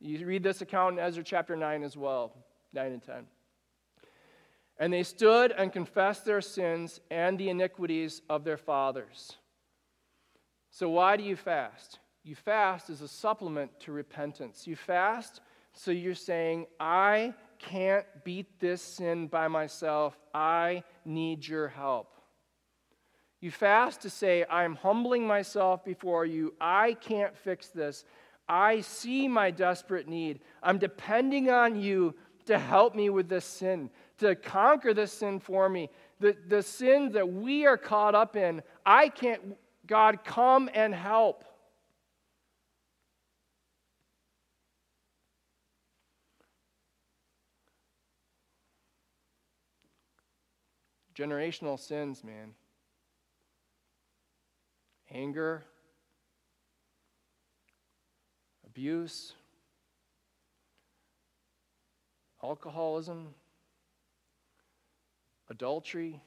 You 0.00 0.26
read 0.26 0.42
this 0.42 0.62
account 0.62 0.98
in 0.98 1.04
Ezra 1.04 1.22
chapter 1.22 1.56
9 1.56 1.82
as 1.82 1.94
well, 1.94 2.32
9 2.72 2.90
and 2.90 3.02
10. 3.02 3.26
And 4.80 4.92
they 4.92 5.04
stood 5.04 5.52
and 5.52 5.72
confessed 5.72 6.24
their 6.24 6.40
sins 6.40 6.98
and 7.10 7.38
the 7.38 7.50
iniquities 7.50 8.22
of 8.28 8.42
their 8.42 8.56
fathers. 8.56 9.36
So, 10.70 10.88
why 10.88 11.16
do 11.16 11.22
you 11.22 11.36
fast? 11.36 12.00
You 12.24 12.34
fast 12.34 12.90
as 12.90 13.00
a 13.00 13.08
supplement 13.08 13.78
to 13.80 13.92
repentance. 13.92 14.66
You 14.66 14.74
fast 14.74 15.40
so 15.72 15.90
you're 15.90 16.14
saying, 16.14 16.66
I 16.78 17.34
can't 17.58 18.06
beat 18.24 18.58
this 18.58 18.82
sin 18.82 19.28
by 19.28 19.48
myself. 19.48 20.18
I 20.34 20.82
need 21.04 21.46
your 21.46 21.68
help. 21.68 22.14
You 23.40 23.50
fast 23.50 24.02
to 24.02 24.10
say, 24.10 24.44
I'm 24.50 24.74
humbling 24.74 25.26
myself 25.26 25.84
before 25.84 26.26
you. 26.26 26.54
I 26.60 26.94
can't 26.94 27.36
fix 27.36 27.68
this. 27.68 28.04
I 28.48 28.80
see 28.80 29.28
my 29.28 29.50
desperate 29.50 30.08
need. 30.08 30.40
I'm 30.62 30.78
depending 30.78 31.50
on 31.50 31.80
you 31.80 32.14
to 32.46 32.58
help 32.58 32.94
me 32.94 33.08
with 33.08 33.28
this 33.28 33.44
sin, 33.44 33.90
to 34.20 34.34
conquer 34.34 34.94
this 34.94 35.12
sin 35.12 35.40
for 35.40 35.68
me. 35.68 35.90
The, 36.20 36.36
the 36.48 36.62
sin 36.62 37.12
that 37.12 37.30
we 37.30 37.66
are 37.66 37.76
caught 37.76 38.14
up 38.14 38.36
in, 38.36 38.62
I 38.84 39.08
can't, 39.08 39.56
God, 39.86 40.24
come 40.24 40.70
and 40.72 40.94
help. 40.94 41.44
Generational 51.16 51.78
sins, 51.78 52.22
man. 52.22 52.54
Anger, 55.12 55.64
abuse, 58.64 59.32
alcoholism, 62.42 63.34
adultery. 65.50 66.20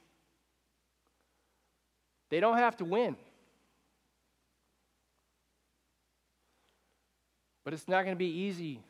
They 2.29 2.39
don't 2.39 2.57
have 2.57 2.77
to 2.77 2.85
win. 2.85 3.15
But 7.63 7.73
it's 7.73 7.87
not 7.87 8.03
going 8.03 8.15
to 8.15 8.19
be 8.19 8.41
easy. 8.41 8.81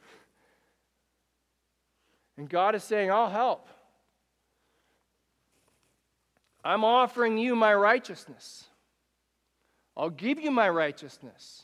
And 2.37 2.49
God 2.49 2.73
is 2.73 2.83
saying, 2.83 3.11
I'll 3.11 3.29
help. 3.29 3.67
I'm 6.65 6.83
offering 6.83 7.37
you 7.37 7.55
my 7.55 7.73
righteousness. 7.73 8.65
I'll 9.95 10.09
give 10.09 10.39
you 10.39 10.49
my 10.49 10.69
righteousness. 10.69 11.63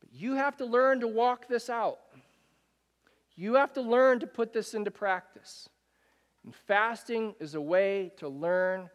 But 0.00 0.12
you 0.12 0.34
have 0.34 0.56
to 0.58 0.64
learn 0.64 1.00
to 1.00 1.08
walk 1.08 1.48
this 1.48 1.68
out. 1.68 1.98
You 3.34 3.54
have 3.54 3.72
to 3.72 3.80
learn 3.80 4.20
to 4.20 4.26
put 4.26 4.52
this 4.52 4.74
into 4.74 4.90
practice. 4.90 5.68
And 6.46 6.54
fasting 6.54 7.34
is 7.40 7.54
a 7.54 7.60
way 7.60 8.12
to 8.18 8.28
learn 8.28 8.88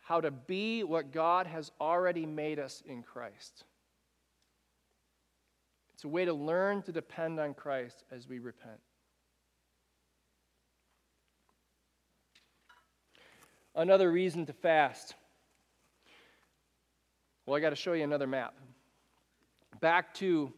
how 0.00 0.20
to 0.20 0.32
be 0.32 0.82
what 0.82 1.12
God 1.12 1.46
has 1.46 1.70
already 1.80 2.26
made 2.26 2.58
us 2.58 2.82
in 2.86 3.02
Christ. 3.02 3.64
It's 5.94 6.04
a 6.04 6.08
way 6.08 6.24
to 6.24 6.32
learn 6.32 6.82
to 6.82 6.92
depend 6.92 7.38
on 7.38 7.54
Christ 7.54 8.02
as 8.10 8.28
we 8.28 8.40
repent. 8.40 8.80
Another 13.76 14.10
reason 14.10 14.44
to 14.46 14.52
fast. 14.52 15.14
Well, 17.46 17.56
I 17.56 17.60
got 17.60 17.70
to 17.70 17.76
show 17.76 17.92
you 17.92 18.02
another 18.02 18.26
map. 18.26 18.54
Back 19.80 20.14
to 20.14 20.52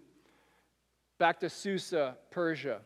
back 1.18 1.40
to 1.40 1.50
Susa, 1.50 2.16
Persia. 2.30 2.80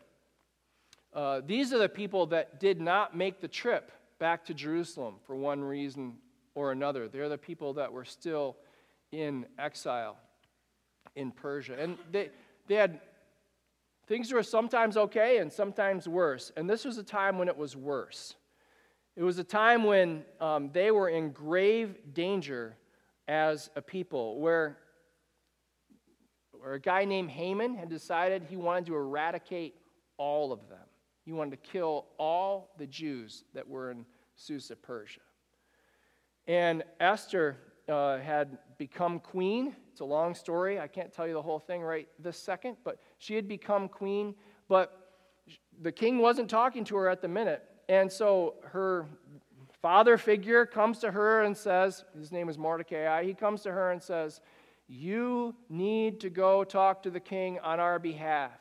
Uh, 1.14 1.40
these 1.46 1.72
are 1.72 1.78
the 1.78 1.88
people 1.88 2.26
that 2.26 2.58
did 2.58 2.80
not 2.80 3.16
make 3.16 3.40
the 3.40 3.48
trip 3.48 3.92
back 4.18 4.44
to 4.46 4.54
Jerusalem 4.54 5.14
for 5.26 5.36
one 5.36 5.62
reason 5.62 6.14
or 6.54 6.72
another. 6.72 7.08
They're 7.08 7.28
the 7.28 7.38
people 7.38 7.74
that 7.74 7.92
were 7.92 8.04
still 8.04 8.56
in 9.12 9.46
exile 9.58 10.16
in 11.14 11.30
Persia. 11.30 11.76
And 11.78 11.96
they, 12.10 12.30
they 12.66 12.74
had 12.74 13.00
things 14.06 14.32
were 14.32 14.42
sometimes 14.42 14.96
okay 14.96 15.38
and 15.38 15.52
sometimes 15.52 16.08
worse. 16.08 16.50
And 16.56 16.68
this 16.68 16.84
was 16.84 16.98
a 16.98 17.04
time 17.04 17.38
when 17.38 17.48
it 17.48 17.56
was 17.56 17.76
worse. 17.76 18.34
It 19.16 19.22
was 19.22 19.38
a 19.38 19.44
time 19.44 19.84
when 19.84 20.24
um, 20.40 20.70
they 20.72 20.90
were 20.90 21.08
in 21.08 21.30
grave 21.30 21.96
danger 22.12 22.76
as 23.28 23.70
a 23.76 23.80
people, 23.80 24.40
where, 24.40 24.76
where 26.50 26.74
a 26.74 26.80
guy 26.80 27.04
named 27.04 27.30
Haman 27.30 27.76
had 27.76 27.88
decided 27.88 28.42
he 28.42 28.56
wanted 28.56 28.86
to 28.86 28.96
eradicate 28.96 29.76
all 30.16 30.52
of 30.52 30.68
them. 30.68 30.78
He 31.24 31.32
wanted 31.32 31.62
to 31.62 31.70
kill 31.70 32.06
all 32.18 32.74
the 32.78 32.86
Jews 32.86 33.44
that 33.54 33.66
were 33.66 33.90
in 33.90 34.04
Susa, 34.36 34.76
Persia. 34.76 35.20
And 36.46 36.84
Esther 37.00 37.56
uh, 37.88 38.18
had 38.18 38.58
become 38.78 39.20
queen. 39.20 39.74
It's 39.92 40.00
a 40.00 40.04
long 40.04 40.34
story. 40.34 40.78
I 40.78 40.86
can't 40.86 41.12
tell 41.12 41.26
you 41.26 41.32
the 41.32 41.42
whole 41.42 41.58
thing 41.58 41.82
right 41.82 42.08
this 42.18 42.36
second, 42.36 42.76
but 42.84 42.98
she 43.18 43.34
had 43.34 43.48
become 43.48 43.88
queen. 43.88 44.34
But 44.68 45.12
the 45.80 45.92
king 45.92 46.18
wasn't 46.18 46.50
talking 46.50 46.84
to 46.84 46.96
her 46.96 47.08
at 47.08 47.22
the 47.22 47.28
minute. 47.28 47.62
And 47.88 48.10
so 48.10 48.56
her 48.64 49.06
father 49.82 50.16
figure 50.16 50.66
comes 50.66 50.98
to 51.00 51.10
her 51.10 51.42
and 51.42 51.56
says, 51.56 52.04
his 52.18 52.32
name 52.32 52.48
is 52.48 52.58
Mordecai. 52.58 53.24
He 53.24 53.34
comes 53.34 53.62
to 53.62 53.72
her 53.72 53.90
and 53.90 54.02
says, 54.02 54.40
You 54.88 55.54
need 55.68 56.20
to 56.20 56.30
go 56.30 56.64
talk 56.64 57.02
to 57.02 57.10
the 57.10 57.20
king 57.20 57.58
on 57.60 57.80
our 57.80 57.98
behalf. 57.98 58.52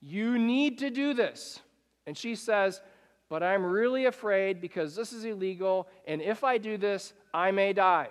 You 0.00 0.38
need 0.38 0.78
to 0.78 0.90
do 0.90 1.14
this. 1.14 1.60
And 2.08 2.16
she 2.16 2.36
says, 2.36 2.80
But 3.28 3.42
I'm 3.42 3.62
really 3.62 4.06
afraid 4.06 4.62
because 4.62 4.96
this 4.96 5.12
is 5.12 5.26
illegal, 5.26 5.86
and 6.06 6.22
if 6.22 6.42
I 6.42 6.56
do 6.56 6.78
this, 6.78 7.12
I 7.34 7.50
may 7.50 7.74
die. 7.74 8.08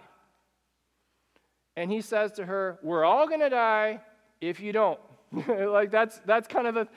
And 1.75 1.91
he 1.91 2.01
says 2.01 2.31
to 2.33 2.45
her, 2.45 2.77
We're 2.83 3.03
all 3.03 3.27
going 3.27 3.39
to 3.39 3.49
die 3.49 4.01
if 4.39 4.59
you 4.59 4.71
don't. 4.71 4.99
like 5.47 5.89
that's 5.89 6.19
that's 6.27 6.47
kind 6.47 6.67
of 6.67 6.75
the 6.75 6.87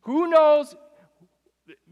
who 0.00 0.28
knows 0.28 0.74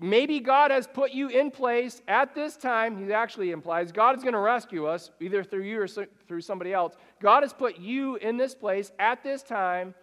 maybe 0.00 0.40
God 0.40 0.72
has 0.72 0.88
put 0.88 1.12
you 1.12 1.28
in 1.28 1.52
place 1.52 2.02
at 2.08 2.34
this 2.34 2.56
time. 2.56 3.06
He 3.06 3.12
actually 3.12 3.52
implies 3.52 3.92
God 3.92 4.16
is 4.16 4.24
going 4.24 4.34
to 4.34 4.40
rescue 4.40 4.86
us, 4.86 5.12
either 5.20 5.44
through 5.44 5.62
you 5.62 5.80
or 5.80 5.86
through 5.86 6.40
somebody 6.40 6.72
else. 6.72 6.96
God 7.22 7.44
has 7.44 7.52
put 7.52 7.78
you 7.78 8.16
in 8.16 8.36
this 8.36 8.56
place 8.56 8.90
at 8.98 9.22
this 9.22 9.44
time 9.44 9.94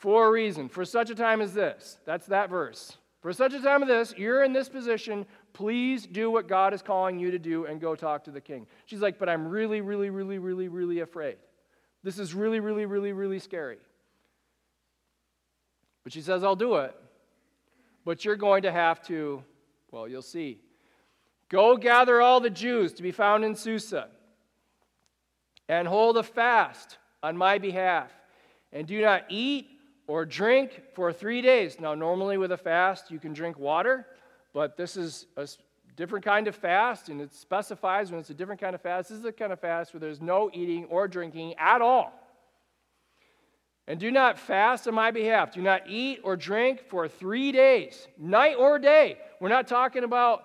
for 0.00 0.26
a 0.26 0.30
reason, 0.30 0.70
for 0.70 0.86
such 0.86 1.10
a 1.10 1.14
time 1.14 1.42
as 1.42 1.52
this. 1.52 1.98
That's 2.06 2.24
that 2.28 2.48
verse. 2.48 2.96
For 3.20 3.34
such 3.34 3.52
a 3.52 3.60
time 3.60 3.82
as 3.82 3.88
this, 3.88 4.14
you're 4.16 4.42
in 4.42 4.54
this 4.54 4.66
position. 4.66 5.26
Please 5.52 6.06
do 6.06 6.30
what 6.30 6.48
God 6.48 6.72
is 6.72 6.80
calling 6.80 7.18
you 7.18 7.30
to 7.30 7.38
do 7.38 7.66
and 7.66 7.78
go 7.78 7.94
talk 7.94 8.24
to 8.24 8.30
the 8.30 8.40
king. 8.40 8.66
She's 8.86 9.02
like, 9.02 9.18
But 9.18 9.28
I'm 9.28 9.46
really, 9.46 9.82
really, 9.82 10.08
really, 10.08 10.38
really, 10.38 10.68
really 10.68 11.00
afraid. 11.00 11.36
This 12.02 12.18
is 12.18 12.32
really, 12.32 12.60
really, 12.60 12.86
really, 12.86 13.12
really 13.12 13.38
scary. 13.38 13.76
But 16.02 16.14
she 16.14 16.22
says, 16.22 16.42
I'll 16.42 16.56
do 16.56 16.76
it. 16.76 16.96
But 18.06 18.24
you're 18.24 18.36
going 18.36 18.62
to 18.62 18.72
have 18.72 19.02
to, 19.08 19.44
well, 19.90 20.08
you'll 20.08 20.22
see. 20.22 20.62
Go 21.50 21.76
gather 21.76 22.22
all 22.22 22.40
the 22.40 22.48
Jews 22.48 22.94
to 22.94 23.02
be 23.02 23.12
found 23.12 23.44
in 23.44 23.54
Susa 23.54 24.08
and 25.68 25.86
hold 25.86 26.16
a 26.16 26.22
fast 26.22 26.96
on 27.22 27.36
my 27.36 27.58
behalf. 27.58 28.10
And 28.72 28.86
do 28.86 29.02
not 29.02 29.24
eat 29.28 29.66
or 30.10 30.26
drink 30.26 30.82
for 30.92 31.12
three 31.12 31.40
days. 31.40 31.78
Now, 31.78 31.94
normally 31.94 32.36
with 32.36 32.50
a 32.50 32.56
fast, 32.56 33.12
you 33.12 33.20
can 33.20 33.32
drink 33.32 33.56
water, 33.60 34.08
but 34.52 34.76
this 34.76 34.96
is 34.96 35.26
a 35.36 35.46
different 35.94 36.24
kind 36.24 36.48
of 36.48 36.56
fast, 36.56 37.10
and 37.10 37.20
it 37.20 37.32
specifies 37.32 38.10
when 38.10 38.18
it's 38.18 38.30
a 38.30 38.34
different 38.34 38.60
kind 38.60 38.74
of 38.74 38.80
fast. 38.80 39.10
This 39.10 39.18
is 39.18 39.24
a 39.24 39.30
kind 39.30 39.52
of 39.52 39.60
fast 39.60 39.94
where 39.94 40.00
there's 40.00 40.20
no 40.20 40.50
eating 40.52 40.86
or 40.86 41.06
drinking 41.06 41.54
at 41.58 41.80
all. 41.80 42.12
And 43.86 44.00
do 44.00 44.10
not 44.10 44.36
fast 44.36 44.88
on 44.88 44.94
my 44.94 45.12
behalf. 45.12 45.52
Do 45.54 45.62
not 45.62 45.82
eat 45.88 46.18
or 46.24 46.34
drink 46.34 46.82
for 46.88 47.06
three 47.06 47.52
days, 47.52 48.08
night 48.18 48.56
or 48.58 48.80
day. 48.80 49.16
We're 49.38 49.48
not 49.48 49.68
talking 49.68 50.02
about, 50.02 50.42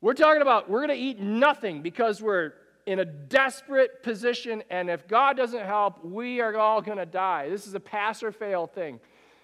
we're 0.00 0.14
talking 0.14 0.42
about 0.42 0.68
we're 0.68 0.84
going 0.84 0.98
to 0.98 1.04
eat 1.04 1.20
nothing 1.20 1.82
because 1.82 2.20
we're 2.20 2.52
in 2.88 3.00
a 3.00 3.04
desperate 3.04 4.02
position, 4.02 4.62
and 4.70 4.88
if 4.88 5.06
God 5.06 5.36
doesn't 5.36 5.66
help, 5.66 6.02
we 6.02 6.40
are 6.40 6.56
all 6.56 6.80
going 6.80 6.96
to 6.96 7.04
die. 7.04 7.50
This 7.50 7.66
is 7.66 7.74
a 7.74 7.80
pass 7.80 8.22
or 8.22 8.32
fail 8.32 8.66
thing. 8.66 8.98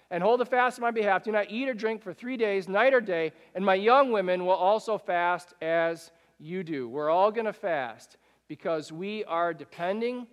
And 0.09 0.23
hold 0.23 0.41
a 0.41 0.45
fast 0.45 0.79
on 0.79 0.81
my 0.81 0.89
behalf. 0.89 1.23
Do 1.23 1.31
not 1.31 1.51
eat 1.51 1.69
or 1.69 1.75
drink 1.75 2.01
for 2.01 2.11
three 2.11 2.37
days, 2.37 2.67
night 2.67 2.91
or 2.91 3.01
day, 3.01 3.33
and 3.53 3.63
my 3.63 3.75
young 3.75 4.11
women 4.11 4.47
will 4.47 4.55
also 4.55 4.97
fast 4.97 5.53
as 5.61 6.09
you 6.39 6.63
do. 6.63 6.89
We're 6.89 7.11
all 7.11 7.31
going 7.31 7.45
to 7.45 7.53
fast 7.53 8.17
because 8.47 8.91
we 8.91 9.23
are 9.25 9.53
depending 9.53 10.25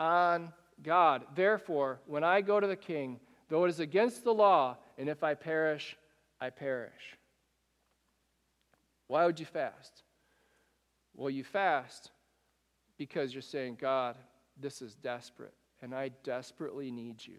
on 0.00 0.52
God. 0.82 1.22
Therefore, 1.36 2.00
when 2.06 2.24
I 2.24 2.40
go 2.40 2.58
to 2.58 2.66
the 2.66 2.74
king, 2.74 3.20
though 3.48 3.64
it 3.64 3.68
is 3.68 3.78
against 3.78 4.24
the 4.24 4.34
law, 4.34 4.76
and 4.98 5.08
if 5.08 5.22
I 5.22 5.34
perish, 5.34 5.96
I 6.40 6.50
perish. 6.50 7.16
Why 9.06 9.24
would 9.24 9.38
you 9.38 9.46
fast? 9.46 10.02
Well, 11.14 11.30
you 11.30 11.44
fast 11.44 12.10
because 12.98 13.32
you're 13.32 13.42
saying, 13.42 13.78
God, 13.80 14.16
this 14.58 14.80
is 14.82 14.94
desperate, 14.94 15.54
and 15.82 15.94
I 15.94 16.10
desperately 16.22 16.90
need 16.90 17.24
you. 17.24 17.38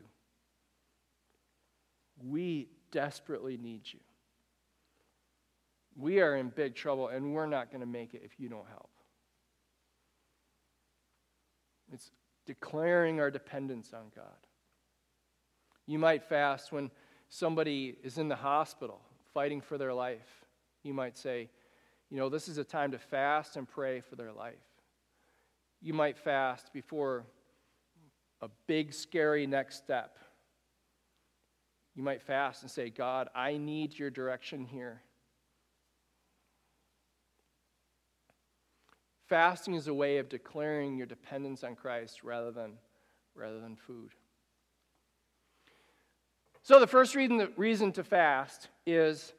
We 2.24 2.70
desperately 2.92 3.58
need 3.58 3.82
you. 3.86 4.00
We 5.96 6.22
are 6.22 6.36
in 6.36 6.50
big 6.50 6.76
trouble, 6.76 7.08
and 7.08 7.34
we're 7.34 7.48
not 7.48 7.72
going 7.72 7.82
to 7.82 7.88
make 7.88 8.14
it 8.14 8.22
if 8.24 8.40
you 8.40 8.50
don't 8.50 8.68
help. 8.68 8.90
It's 11.92 12.12
declaring 12.46 13.20
our 13.20 13.32
dependence 13.32 13.94
on 13.94 14.12
God. 14.16 14.26
You 15.88 15.98
might 15.98 16.24
fast 16.24 16.72
when 16.72 16.92
somebody 17.30 17.98
is 18.04 18.18
in 18.18 18.28
the 18.28 18.36
hospital 18.36 19.02
fighting 19.34 19.62
for 19.62 19.78
their 19.78 19.94
life. 19.94 20.46
You 20.84 20.94
might 20.94 21.18
say, 21.18 21.50
you 22.10 22.18
know, 22.18 22.30
this 22.30 22.48
is 22.48 22.58
a 22.58 22.64
time 22.64 22.92
to 22.92 23.00
fast 23.00 23.56
and 23.58 23.68
pray 23.68 24.02
for 24.02 24.16
their 24.16 24.32
life. 24.32 24.56
You 25.82 25.94
might 25.94 26.18
fast 26.18 26.74
before 26.74 27.26
a 28.42 28.50
big, 28.68 28.94
scary 28.94 29.48
next 29.48 29.78
step. 29.78 30.18
You 31.96 32.04
might 32.04 32.22
fast 32.22 32.62
and 32.62 32.70
say, 32.70 32.90
God, 32.90 33.30
I 33.34 33.58
need 33.58 33.98
your 33.98 34.10
direction 34.10 34.66
here. 34.66 35.02
Fasting 39.28 39.74
is 39.74 39.88
a 39.88 39.94
way 39.94 40.20
of 40.20 40.30
declaring 40.30 40.96
your 40.96 41.08
dependence 41.08 41.64
on 41.64 41.76
Christ 41.76 42.24
rather 42.24 42.52
than, 42.52 42.74
rather 43.36 43.60
than 43.60 43.76
food. 43.76 44.12
So, 46.62 46.80
the 46.80 46.88
first 46.88 47.16
reason, 47.16 47.50
reason 47.58 47.92
to 47.94 48.04
fast 48.04 48.70
is 48.86 49.34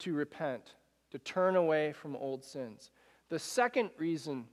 to 0.00 0.14
repent, 0.14 0.74
to 1.10 1.18
turn 1.18 1.56
away 1.56 1.92
from 1.92 2.16
old 2.16 2.44
sins. 2.44 2.90
The 3.28 3.38
second 3.38 3.90
reason 3.98 4.46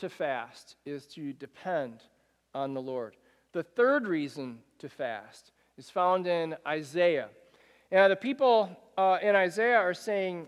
to 0.00 0.08
fast 0.08 0.76
is 0.84 1.06
to 1.06 1.32
depend 1.32 2.02
on 2.54 2.74
the 2.74 2.80
Lord. 2.80 3.16
The 3.52 3.62
third 3.62 4.06
reason 4.06 4.58
to 4.78 4.88
fast 4.88 5.52
is 5.78 5.88
found 5.90 6.26
in 6.26 6.56
Isaiah. 6.66 7.28
And 7.90 8.12
the 8.12 8.16
people 8.16 8.76
uh, 8.96 9.18
in 9.22 9.34
Isaiah 9.34 9.78
are 9.78 9.94
saying, 9.94 10.46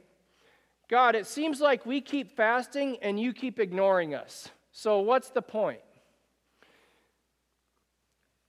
God, 0.89 1.15
it 1.15 1.27
seems 1.27 1.61
like 1.61 1.87
we 1.87 2.01
keep 2.01 2.37
fasting 2.37 2.99
and 3.03 3.19
you 3.19 3.33
keep 3.33 3.59
ignoring 3.59 4.15
us. 4.15 4.51
So 4.73 5.01
what's 5.01 5.31
the 5.31 5.43
point? 5.43 5.81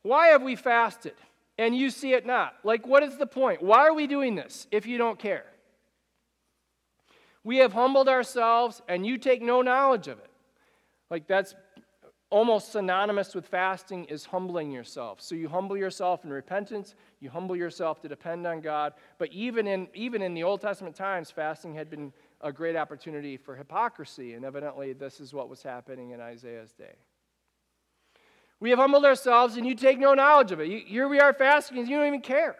Why 0.03 0.27
have 0.27 0.43
we 0.43 0.55
fasted 0.55 1.15
and 1.57 1.75
you 1.75 1.89
see 1.89 2.13
it 2.13 2.25
not? 2.25 2.55
Like, 2.63 2.85
what 2.85 3.03
is 3.03 3.17
the 3.17 3.25
point? 3.25 3.61
Why 3.61 3.87
are 3.87 3.93
we 3.93 4.07
doing 4.07 4.35
this 4.35 4.67
if 4.71 4.85
you 4.85 4.97
don't 4.97 5.17
care? 5.17 5.45
We 7.43 7.57
have 7.57 7.73
humbled 7.73 8.07
ourselves 8.07 8.81
and 8.87 9.05
you 9.05 9.17
take 9.17 9.41
no 9.41 9.61
knowledge 9.61 10.07
of 10.07 10.19
it. 10.19 10.29
Like, 11.13 11.27
that's 11.27 11.53
almost 12.31 12.71
synonymous 12.71 13.35
with 13.35 13.45
fasting 13.45 14.05
is 14.05 14.25
humbling 14.25 14.71
yourself. 14.71 15.21
So 15.21 15.35
you 15.35 15.47
humble 15.47 15.77
yourself 15.77 16.25
in 16.25 16.31
repentance, 16.31 16.95
you 17.19 17.29
humble 17.29 17.55
yourself 17.55 18.01
to 18.01 18.07
depend 18.07 18.47
on 18.47 18.61
God. 18.61 18.93
But 19.19 19.31
even 19.31 19.67
in 19.67 19.89
even 19.93 20.23
in 20.23 20.33
the 20.33 20.41
Old 20.41 20.61
Testament 20.61 20.95
times, 20.95 21.29
fasting 21.29 21.75
had 21.75 21.87
been 21.87 22.11
a 22.41 22.51
great 22.51 22.75
opportunity 22.75 23.37
for 23.37 23.55
hypocrisy, 23.55 24.33
and 24.33 24.43
evidently 24.43 24.93
this 24.93 25.19
is 25.19 25.35
what 25.35 25.49
was 25.49 25.61
happening 25.61 26.09
in 26.09 26.19
Isaiah's 26.19 26.71
day. 26.71 26.95
We 28.59 28.71
have 28.71 28.79
humbled 28.79 29.05
ourselves, 29.05 29.55
and 29.55 29.67
you 29.67 29.75
take 29.75 29.99
no 29.99 30.15
knowledge 30.15 30.51
of 30.51 30.59
it. 30.59 30.67
You, 30.67 30.79
here 30.83 31.07
we 31.07 31.19
are 31.19 31.31
fasting, 31.31 31.77
and 31.77 31.87
you 31.87 31.97
don't 31.97 32.07
even 32.07 32.21
care. 32.21 32.55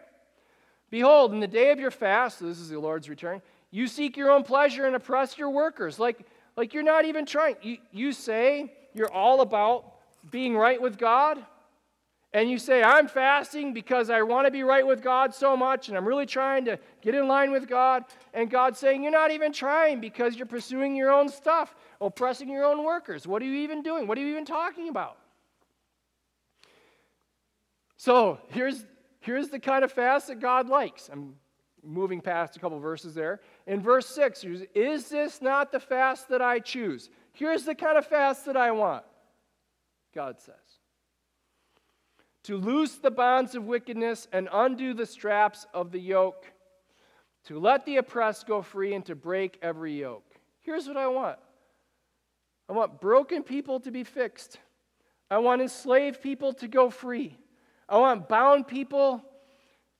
Behold, 0.90 1.32
in 1.32 1.40
the 1.40 1.48
day 1.48 1.72
of 1.72 1.80
your 1.80 1.90
fast, 1.90 2.38
this 2.38 2.60
is 2.60 2.68
the 2.68 2.78
Lord's 2.78 3.08
return, 3.08 3.42
you 3.72 3.88
seek 3.88 4.16
your 4.16 4.30
own 4.30 4.44
pleasure 4.44 4.86
and 4.86 4.94
oppress 4.94 5.36
your 5.36 5.50
workers. 5.50 5.98
Like, 5.98 6.24
like 6.56 6.74
you're 6.74 6.82
not 6.82 7.04
even 7.04 7.26
trying. 7.26 7.56
You, 7.62 7.78
you 7.92 8.12
say, 8.12 8.72
you're 8.94 9.12
all 9.12 9.40
about 9.40 9.94
being 10.30 10.56
right 10.56 10.80
with 10.80 10.98
God, 10.98 11.44
and 12.32 12.50
you 12.50 12.58
say, 12.58 12.82
I'm 12.82 13.06
fasting 13.06 13.72
because 13.72 14.10
I 14.10 14.22
want 14.22 14.46
to 14.46 14.50
be 14.50 14.64
right 14.64 14.86
with 14.86 15.02
God 15.02 15.34
so 15.34 15.56
much, 15.56 15.88
and 15.88 15.96
I'm 15.96 16.06
really 16.06 16.26
trying 16.26 16.64
to 16.64 16.78
get 17.00 17.14
in 17.14 17.28
line 17.28 17.52
with 17.52 17.68
God, 17.68 18.04
and 18.32 18.50
God's 18.50 18.78
saying, 18.78 19.02
You're 19.02 19.12
not 19.12 19.30
even 19.30 19.52
trying 19.52 20.00
because 20.00 20.36
you're 20.36 20.46
pursuing 20.46 20.96
your 20.96 21.12
own 21.12 21.28
stuff, 21.28 21.74
oppressing 22.00 22.48
your 22.48 22.64
own 22.64 22.84
workers. 22.84 23.26
What 23.26 23.40
are 23.42 23.44
you 23.44 23.62
even 23.62 23.82
doing? 23.82 24.06
What 24.06 24.18
are 24.18 24.20
you 24.20 24.28
even 24.28 24.44
talking 24.44 24.88
about? 24.88 25.16
So 27.96 28.38
here's, 28.48 28.84
here's 29.20 29.48
the 29.48 29.60
kind 29.60 29.84
of 29.84 29.92
fast 29.92 30.26
that 30.26 30.40
God 30.40 30.68
likes. 30.68 31.08
I'm 31.10 31.36
moving 31.84 32.20
past 32.20 32.56
a 32.56 32.60
couple 32.60 32.78
verses 32.78 33.14
there. 33.14 33.40
In 33.66 33.80
verse 33.80 34.06
6, 34.06 34.44
is 34.74 35.08
this 35.08 35.42
not 35.42 35.72
the 35.72 35.80
fast 35.80 36.28
that 36.28 36.42
I 36.42 36.58
choose? 36.58 37.10
Here's 37.32 37.64
the 37.64 37.74
kind 37.74 37.98
of 37.98 38.06
fast 38.06 38.46
that 38.46 38.56
I 38.56 38.70
want, 38.70 39.04
God 40.14 40.40
says. 40.40 40.54
To 42.44 42.56
loose 42.56 42.96
the 42.96 43.10
bonds 43.10 43.54
of 43.54 43.64
wickedness 43.64 44.28
and 44.32 44.48
undo 44.52 44.94
the 44.94 45.06
straps 45.06 45.66
of 45.72 45.92
the 45.92 45.98
yoke, 45.98 46.46
to 47.46 47.58
let 47.58 47.84
the 47.86 47.96
oppressed 47.96 48.46
go 48.46 48.62
free 48.62 48.94
and 48.94 49.04
to 49.06 49.14
break 49.14 49.58
every 49.62 50.00
yoke. 50.00 50.24
Here's 50.60 50.86
what 50.86 50.96
I 50.96 51.08
want 51.08 51.38
I 52.68 52.72
want 52.72 53.00
broken 53.00 53.42
people 53.42 53.80
to 53.80 53.90
be 53.90 54.04
fixed, 54.04 54.58
I 55.30 55.38
want 55.38 55.62
enslaved 55.62 56.22
people 56.22 56.52
to 56.54 56.68
go 56.68 56.90
free, 56.90 57.36
I 57.88 57.98
want 57.98 58.28
bound 58.28 58.68
people 58.68 59.22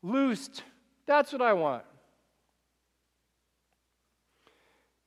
loosed. 0.03 0.63
That's 1.07 1.33
what 1.33 1.43
I 1.43 1.53
want. 1.53 1.85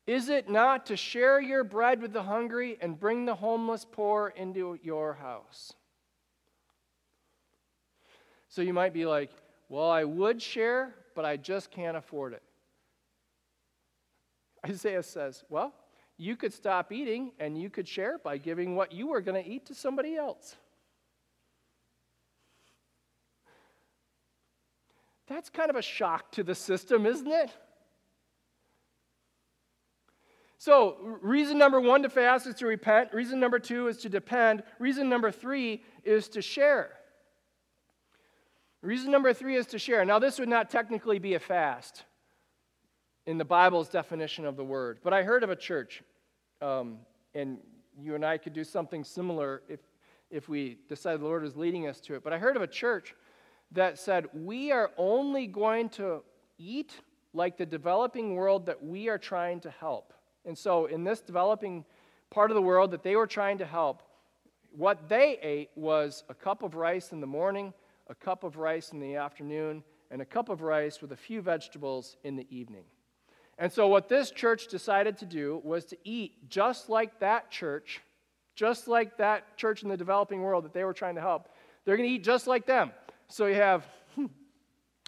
Is 0.06 0.30
it 0.30 0.50
not 0.50 0.86
to 0.86 0.96
share 0.96 1.42
your 1.42 1.66
bread 1.66 2.02
with 2.02 2.14
the 2.14 2.24
hungry 2.24 2.78
and 2.80 2.98
bring 2.98 3.26
the 3.26 3.36
homeless 3.36 3.86
poor 3.90 4.34
into 4.38 4.80
your 4.82 5.14
house? 5.16 5.74
So 8.48 8.62
you 8.62 8.74
might 8.74 8.94
be 8.94 9.06
like, 9.06 9.32
well, 9.68 9.90
I 9.90 10.06
would 10.06 10.42
share, 10.42 10.96
but 11.14 11.26
I 11.26 11.36
just 11.36 11.72
can't 11.72 11.98
afford 11.98 12.34
it. 12.34 12.44
Isaiah 14.66 15.04
says, 15.04 15.44
well, 15.50 15.74
you 16.18 16.38
could 16.38 16.54
stop 16.54 16.92
eating 16.92 17.32
and 17.38 17.60
you 17.62 17.70
could 17.70 17.88
share 17.88 18.18
by 18.18 18.38
giving 18.38 18.76
what 18.76 18.94
you 18.94 19.08
were 19.08 19.22
going 19.22 19.42
to 19.44 19.48
eat 19.48 19.66
to 19.66 19.76
somebody 19.76 20.16
else. 20.16 20.56
That's 25.28 25.50
kind 25.50 25.70
of 25.70 25.76
a 25.76 25.82
shock 25.82 26.32
to 26.34 26.44
the 26.44 26.56
system, 26.56 27.06
isn't 27.06 27.28
it? 27.28 27.52
So, 30.60 30.98
reason 31.22 31.58
number 31.58 31.80
one 31.80 32.02
to 32.02 32.10
fast 32.10 32.48
is 32.48 32.56
to 32.56 32.66
repent. 32.66 33.14
Reason 33.14 33.40
number 33.40 33.60
two 33.60 33.88
is 33.88 33.98
to 33.98 34.10
depend. 34.10 34.64
Reason 34.80 35.08
number 35.08 35.32
three 35.32 35.84
is 36.04 36.30
to 36.30 36.42
share. 36.42 36.90
Reason 38.82 39.12
number 39.12 39.34
three 39.34 39.56
is 39.56 39.68
to 39.68 39.80
share. 39.80 40.04
Now, 40.04 40.18
this 40.18 40.40
would 40.40 40.50
not 40.50 40.70
technically 40.70 41.20
be 41.20 41.36
a 41.36 41.40
fast 41.40 42.06
in 43.26 43.38
the 43.38 43.46
Bible's 43.46 43.90
definition 43.90 44.46
of 44.46 44.56
the 44.56 44.64
word, 44.64 45.00
but 45.04 45.14
I 45.14 45.22
heard 45.22 45.44
of 45.44 45.50
a 45.50 45.56
church, 45.56 46.02
um, 46.62 47.00
and 47.36 47.58
you 48.00 48.16
and 48.16 48.26
I 48.26 48.38
could 48.38 48.54
do 48.54 48.64
something 48.64 49.04
similar 49.04 49.62
if, 49.68 49.82
if 50.32 50.48
we 50.48 50.78
decided 50.88 51.22
the 51.22 51.26
Lord 51.26 51.44
was 51.44 51.58
leading 51.58 51.88
us 51.88 52.00
to 52.02 52.16
it. 52.16 52.24
But 52.24 52.34
I 52.34 52.38
heard 52.38 52.56
of 52.56 52.62
a 52.62 52.68
church 52.68 53.14
that 53.72 54.00
said, 54.00 54.28
We 54.34 54.72
are 54.72 54.92
only 54.98 55.48
going 55.48 55.90
to 55.90 56.24
eat 56.58 56.94
like 57.34 57.58
the 57.58 57.66
developing 57.66 58.36
world 58.36 58.66
that 58.66 58.84
we 58.84 59.10
are 59.10 59.18
trying 59.18 59.60
to 59.62 59.70
help. 59.70 60.14
And 60.46 60.58
so, 60.58 60.86
in 60.86 61.04
this 61.04 61.22
developing 61.22 61.86
part 62.30 62.52
of 62.52 62.56
the 62.56 62.62
world 62.62 62.92
that 62.92 63.04
they 63.04 63.16
were 63.16 63.28
trying 63.28 63.58
to 63.60 63.66
help, 63.66 64.02
what 64.72 65.10
they 65.10 65.38
ate 65.42 65.70
was 65.76 66.24
a 66.30 66.34
cup 66.34 66.64
of 66.64 66.76
rice 66.76 67.12
in 67.12 67.20
the 67.20 67.28
morning, 67.28 67.74
a 68.08 68.16
cup 68.16 68.44
of 68.44 68.58
rice 68.58 68.92
in 68.92 69.00
the 69.00 69.16
afternoon, 69.16 69.84
and 70.12 70.22
a 70.22 70.26
cup 70.26 70.50
of 70.50 70.62
rice 70.62 71.02
with 71.02 71.12
a 71.12 71.18
few 71.18 71.42
vegetables 71.42 72.16
in 72.24 72.36
the 72.36 72.48
evening. 72.50 72.84
And 73.58 73.72
so, 73.72 73.88
what 73.88 74.08
this 74.08 74.32
church 74.32 74.68
decided 74.68 75.18
to 75.18 75.26
do 75.26 75.62
was 75.64 75.86
to 75.86 75.98
eat 76.04 76.50
just 76.50 76.90
like 76.90 77.20
that 77.20 77.50
church, 77.50 78.02
just 78.56 78.88
like 78.88 79.18
that 79.18 79.58
church 79.58 79.84
in 79.84 79.90
the 79.90 79.98
developing 79.98 80.42
world 80.42 80.64
that 80.66 80.74
they 80.74 80.84
were 80.84 80.94
trying 80.94 81.16
to 81.16 81.22
help. 81.22 81.50
They're 81.84 81.98
going 81.98 82.10
to 82.10 82.16
eat 82.16 82.24
just 82.24 82.48
like 82.48 82.66
them. 82.66 82.92
So, 83.30 83.46
you 83.46 83.56
have 83.56 83.86
hmm, 84.16 84.26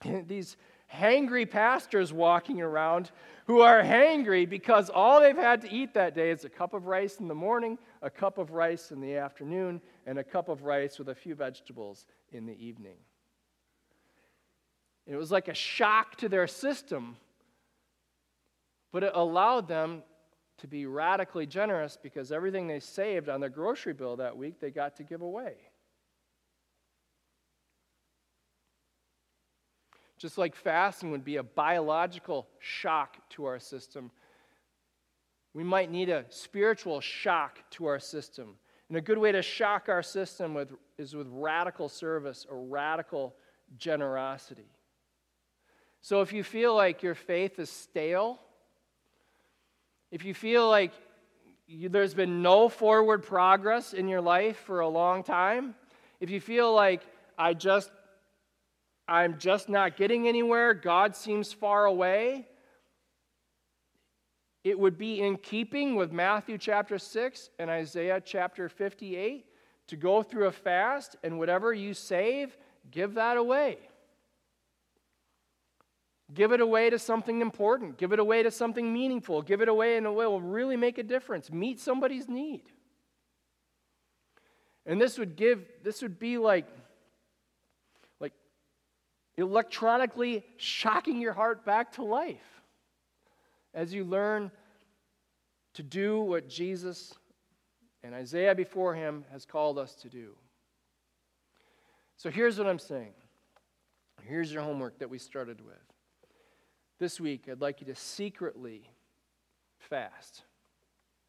these 0.27 0.57
hangry 0.93 1.49
pastors 1.49 2.11
walking 2.11 2.61
around 2.61 3.11
who 3.45 3.61
are 3.61 3.81
hangry 3.81 4.49
because 4.49 4.89
all 4.89 5.19
they've 5.21 5.35
had 5.35 5.61
to 5.61 5.71
eat 5.71 5.93
that 5.93 6.15
day 6.15 6.31
is 6.31 6.45
a 6.45 6.49
cup 6.49 6.73
of 6.73 6.87
rice 6.87 7.19
in 7.19 7.27
the 7.27 7.35
morning, 7.35 7.77
a 8.01 8.09
cup 8.09 8.37
of 8.37 8.51
rice 8.51 8.91
in 8.91 9.01
the 9.01 9.15
afternoon, 9.15 9.81
and 10.05 10.17
a 10.17 10.23
cup 10.23 10.49
of 10.49 10.63
rice 10.63 10.99
with 10.99 11.09
a 11.09 11.15
few 11.15 11.35
vegetables 11.35 12.05
in 12.31 12.45
the 12.45 12.63
evening. 12.63 12.97
It 15.05 15.15
was 15.15 15.31
like 15.31 15.47
a 15.47 15.53
shock 15.53 16.17
to 16.17 16.29
their 16.29 16.47
system, 16.47 17.17
but 18.91 19.03
it 19.03 19.11
allowed 19.15 19.67
them 19.67 20.03
to 20.59 20.67
be 20.67 20.85
radically 20.85 21.45
generous 21.45 21.97
because 22.01 22.31
everything 22.31 22.67
they 22.67 22.79
saved 22.79 23.29
on 23.29 23.39
their 23.39 23.49
grocery 23.49 23.93
bill 23.93 24.17
that 24.17 24.37
week 24.37 24.59
they 24.59 24.69
got 24.69 24.95
to 24.97 25.03
give 25.03 25.21
away. 25.21 25.55
Just 30.19 30.37
like 30.37 30.53
fasting 30.53 31.11
would 31.11 31.23
be 31.23 31.37
a 31.37 31.43
biological 31.43 32.45
shock 32.59 33.17
to 33.29 33.45
our 33.45 33.57
system, 33.57 34.11
we 35.53 35.63
might 35.63 35.89
need 35.89 36.09
a 36.09 36.25
spiritual 36.29 36.99
shock 36.99 37.59
to 37.71 37.85
our 37.85 37.99
system. 37.99 38.55
And 38.89 38.97
a 38.97 39.01
good 39.01 39.17
way 39.17 39.31
to 39.31 39.41
shock 39.41 39.87
our 39.87 40.03
system 40.03 40.53
with, 40.53 40.73
is 40.97 41.15
with 41.15 41.27
radical 41.29 41.87
service 41.87 42.45
or 42.49 42.61
radical 42.61 43.33
generosity. 43.77 44.67
So 46.01 46.21
if 46.21 46.33
you 46.33 46.43
feel 46.43 46.75
like 46.75 47.01
your 47.01 47.15
faith 47.15 47.57
is 47.57 47.69
stale, 47.69 48.39
if 50.11 50.25
you 50.25 50.33
feel 50.33 50.69
like 50.69 50.91
you, 51.65 51.87
there's 51.87 52.13
been 52.13 52.41
no 52.41 52.67
forward 52.67 53.23
progress 53.23 53.93
in 53.93 54.07
your 54.09 54.21
life 54.21 54.57
for 54.57 54.81
a 54.81 54.87
long 54.87 55.23
time, 55.23 55.75
if 56.19 56.29
you 56.29 56.41
feel 56.41 56.73
like 56.73 57.01
I 57.37 57.53
just 57.53 57.91
I'm 59.09 59.39
just 59.39 59.69
not 59.69 59.97
getting 59.97 60.27
anywhere, 60.27 60.73
God 60.73 61.15
seems 61.15 61.51
far 61.51 61.85
away, 61.85 62.47
it 64.63 64.77
would 64.77 64.97
be 64.97 65.21
in 65.21 65.37
keeping 65.37 65.95
with 65.95 66.11
Matthew 66.11 66.57
chapter 66.57 66.97
6 66.97 67.49
and 67.59 67.69
Isaiah 67.69 68.21
chapter 68.23 68.69
58 68.69 69.45
to 69.87 69.95
go 69.95 70.21
through 70.21 70.45
a 70.47 70.51
fast 70.51 71.15
and 71.23 71.39
whatever 71.39 71.73
you 71.73 71.93
save, 71.93 72.55
give 72.91 73.15
that 73.15 73.37
away. 73.37 73.79
Give 76.33 76.51
it 76.51 76.61
away 76.61 76.91
to 76.91 76.99
something 76.99 77.41
important. 77.41 77.97
Give 77.97 78.13
it 78.13 78.19
away 78.19 78.43
to 78.43 78.51
something 78.51 78.93
meaningful. 78.93 79.41
Give 79.41 79.61
it 79.61 79.69
away 79.69 79.97
in 79.97 80.05
a 80.05 80.13
way 80.13 80.25
that 80.25 80.29
will 80.29 80.41
really 80.41 80.77
make 80.77 80.99
a 80.99 81.03
difference. 81.03 81.51
Meet 81.51 81.79
somebody's 81.79 82.29
need. 82.29 82.63
And 84.85 85.01
this 85.01 85.17
would 85.17 85.35
give, 85.35 85.65
this 85.83 86.01
would 86.03 86.19
be 86.19 86.37
like 86.37 86.67
electronically 89.39 90.43
shocking 90.57 91.19
your 91.21 91.33
heart 91.33 91.65
back 91.65 91.93
to 91.93 92.03
life 92.03 92.61
as 93.73 93.93
you 93.93 94.03
learn 94.03 94.51
to 95.73 95.83
do 95.83 96.19
what 96.21 96.49
Jesus 96.49 97.13
and 98.03 98.13
Isaiah 98.13 98.55
before 98.55 98.93
him 98.93 99.23
has 99.31 99.45
called 99.45 99.77
us 99.77 99.95
to 99.95 100.09
do. 100.09 100.35
So 102.17 102.29
here's 102.29 102.57
what 102.57 102.67
I'm 102.67 102.79
saying. 102.79 103.13
Here's 104.23 104.51
your 104.51 104.61
homework 104.61 104.99
that 104.99 105.09
we 105.09 105.17
started 105.17 105.65
with. 105.65 105.75
This 106.99 107.19
week, 107.19 107.47
I'd 107.49 107.61
like 107.61 107.79
you 107.79 107.87
to 107.87 107.95
secretly 107.95 108.89
fast, 109.77 110.43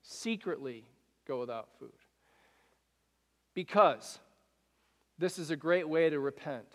secretly 0.03 0.85
go 1.29 1.39
without 1.39 1.69
food. 1.79 1.93
Because 3.55 4.19
this 5.17 5.39
is 5.39 5.51
a 5.51 5.57
great 5.57 5.89
way 5.89 6.11
to 6.11 6.19
repent, 6.19 6.67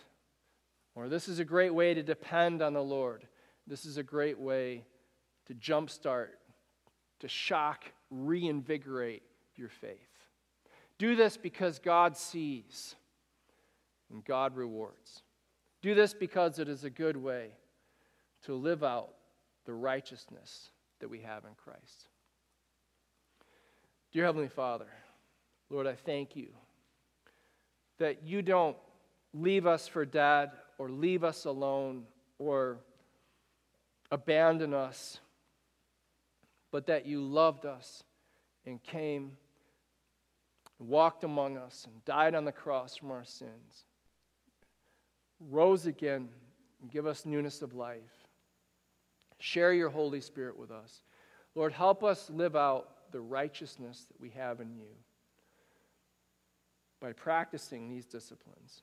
or 0.96 1.08
this 1.08 1.28
is 1.28 1.38
a 1.38 1.44
great 1.44 1.72
way 1.72 1.94
to 1.94 2.02
depend 2.02 2.62
on 2.62 2.72
the 2.72 2.82
Lord. 2.82 3.28
This 3.66 3.84
is 3.84 3.98
a 3.98 4.02
great 4.02 4.38
way 4.38 4.84
to 5.46 5.54
jumpstart, 5.54 6.30
to 7.20 7.28
shock, 7.28 7.84
reinvigorate 8.10 9.22
your 9.54 9.68
faith. 9.68 9.98
Do 10.98 11.14
this 11.14 11.36
because 11.36 11.78
God 11.78 12.16
sees 12.16 12.96
and 14.10 14.24
God 14.24 14.56
rewards. 14.56 15.22
Do 15.82 15.94
this 15.94 16.14
because 16.14 16.58
it 16.58 16.68
is 16.68 16.84
a 16.84 16.90
good 16.90 17.16
way 17.16 17.50
to 18.44 18.54
live 18.54 18.82
out 18.82 19.10
the 19.66 19.74
righteousness 19.74 20.70
that 21.00 21.10
we 21.10 21.20
have 21.20 21.44
in 21.44 21.50
Christ. 21.62 22.08
Dear 24.12 24.24
Heavenly 24.24 24.48
Father, 24.48 24.88
Lord, 25.68 25.86
I 25.86 25.94
thank 25.94 26.36
you 26.36 26.48
that 27.98 28.22
you 28.22 28.40
don't 28.40 28.76
leave 29.34 29.66
us 29.66 29.86
for 29.86 30.06
dead 30.06 30.52
or 30.78 30.88
leave 30.88 31.24
us 31.24 31.44
alone 31.44 32.04
or 32.38 32.78
abandon 34.10 34.74
us, 34.74 35.20
but 36.70 36.86
that 36.86 37.06
you 37.06 37.20
loved 37.20 37.64
us 37.64 38.04
and 38.66 38.82
came 38.82 39.32
and 40.78 40.88
walked 40.88 41.24
among 41.24 41.56
us 41.56 41.86
and 41.90 42.04
died 42.04 42.34
on 42.34 42.44
the 42.44 42.52
cross 42.52 42.96
from 42.96 43.10
our 43.10 43.24
sins, 43.24 43.84
rose 45.50 45.86
again 45.86 46.28
and 46.82 46.90
give 46.90 47.06
us 47.06 47.24
newness 47.24 47.62
of 47.62 47.74
life. 47.74 48.00
Share 49.38 49.72
your 49.72 49.90
Holy 49.90 50.20
Spirit 50.20 50.58
with 50.58 50.70
us. 50.70 51.02
Lord, 51.54 51.72
help 51.72 52.04
us 52.04 52.30
live 52.30 52.56
out 52.56 53.12
the 53.12 53.20
righteousness 53.20 54.04
that 54.08 54.20
we 54.20 54.30
have 54.30 54.60
in 54.60 54.74
you 54.74 54.88
by 57.00 57.12
practicing 57.12 57.88
these 57.88 58.04
disciplines. 58.04 58.82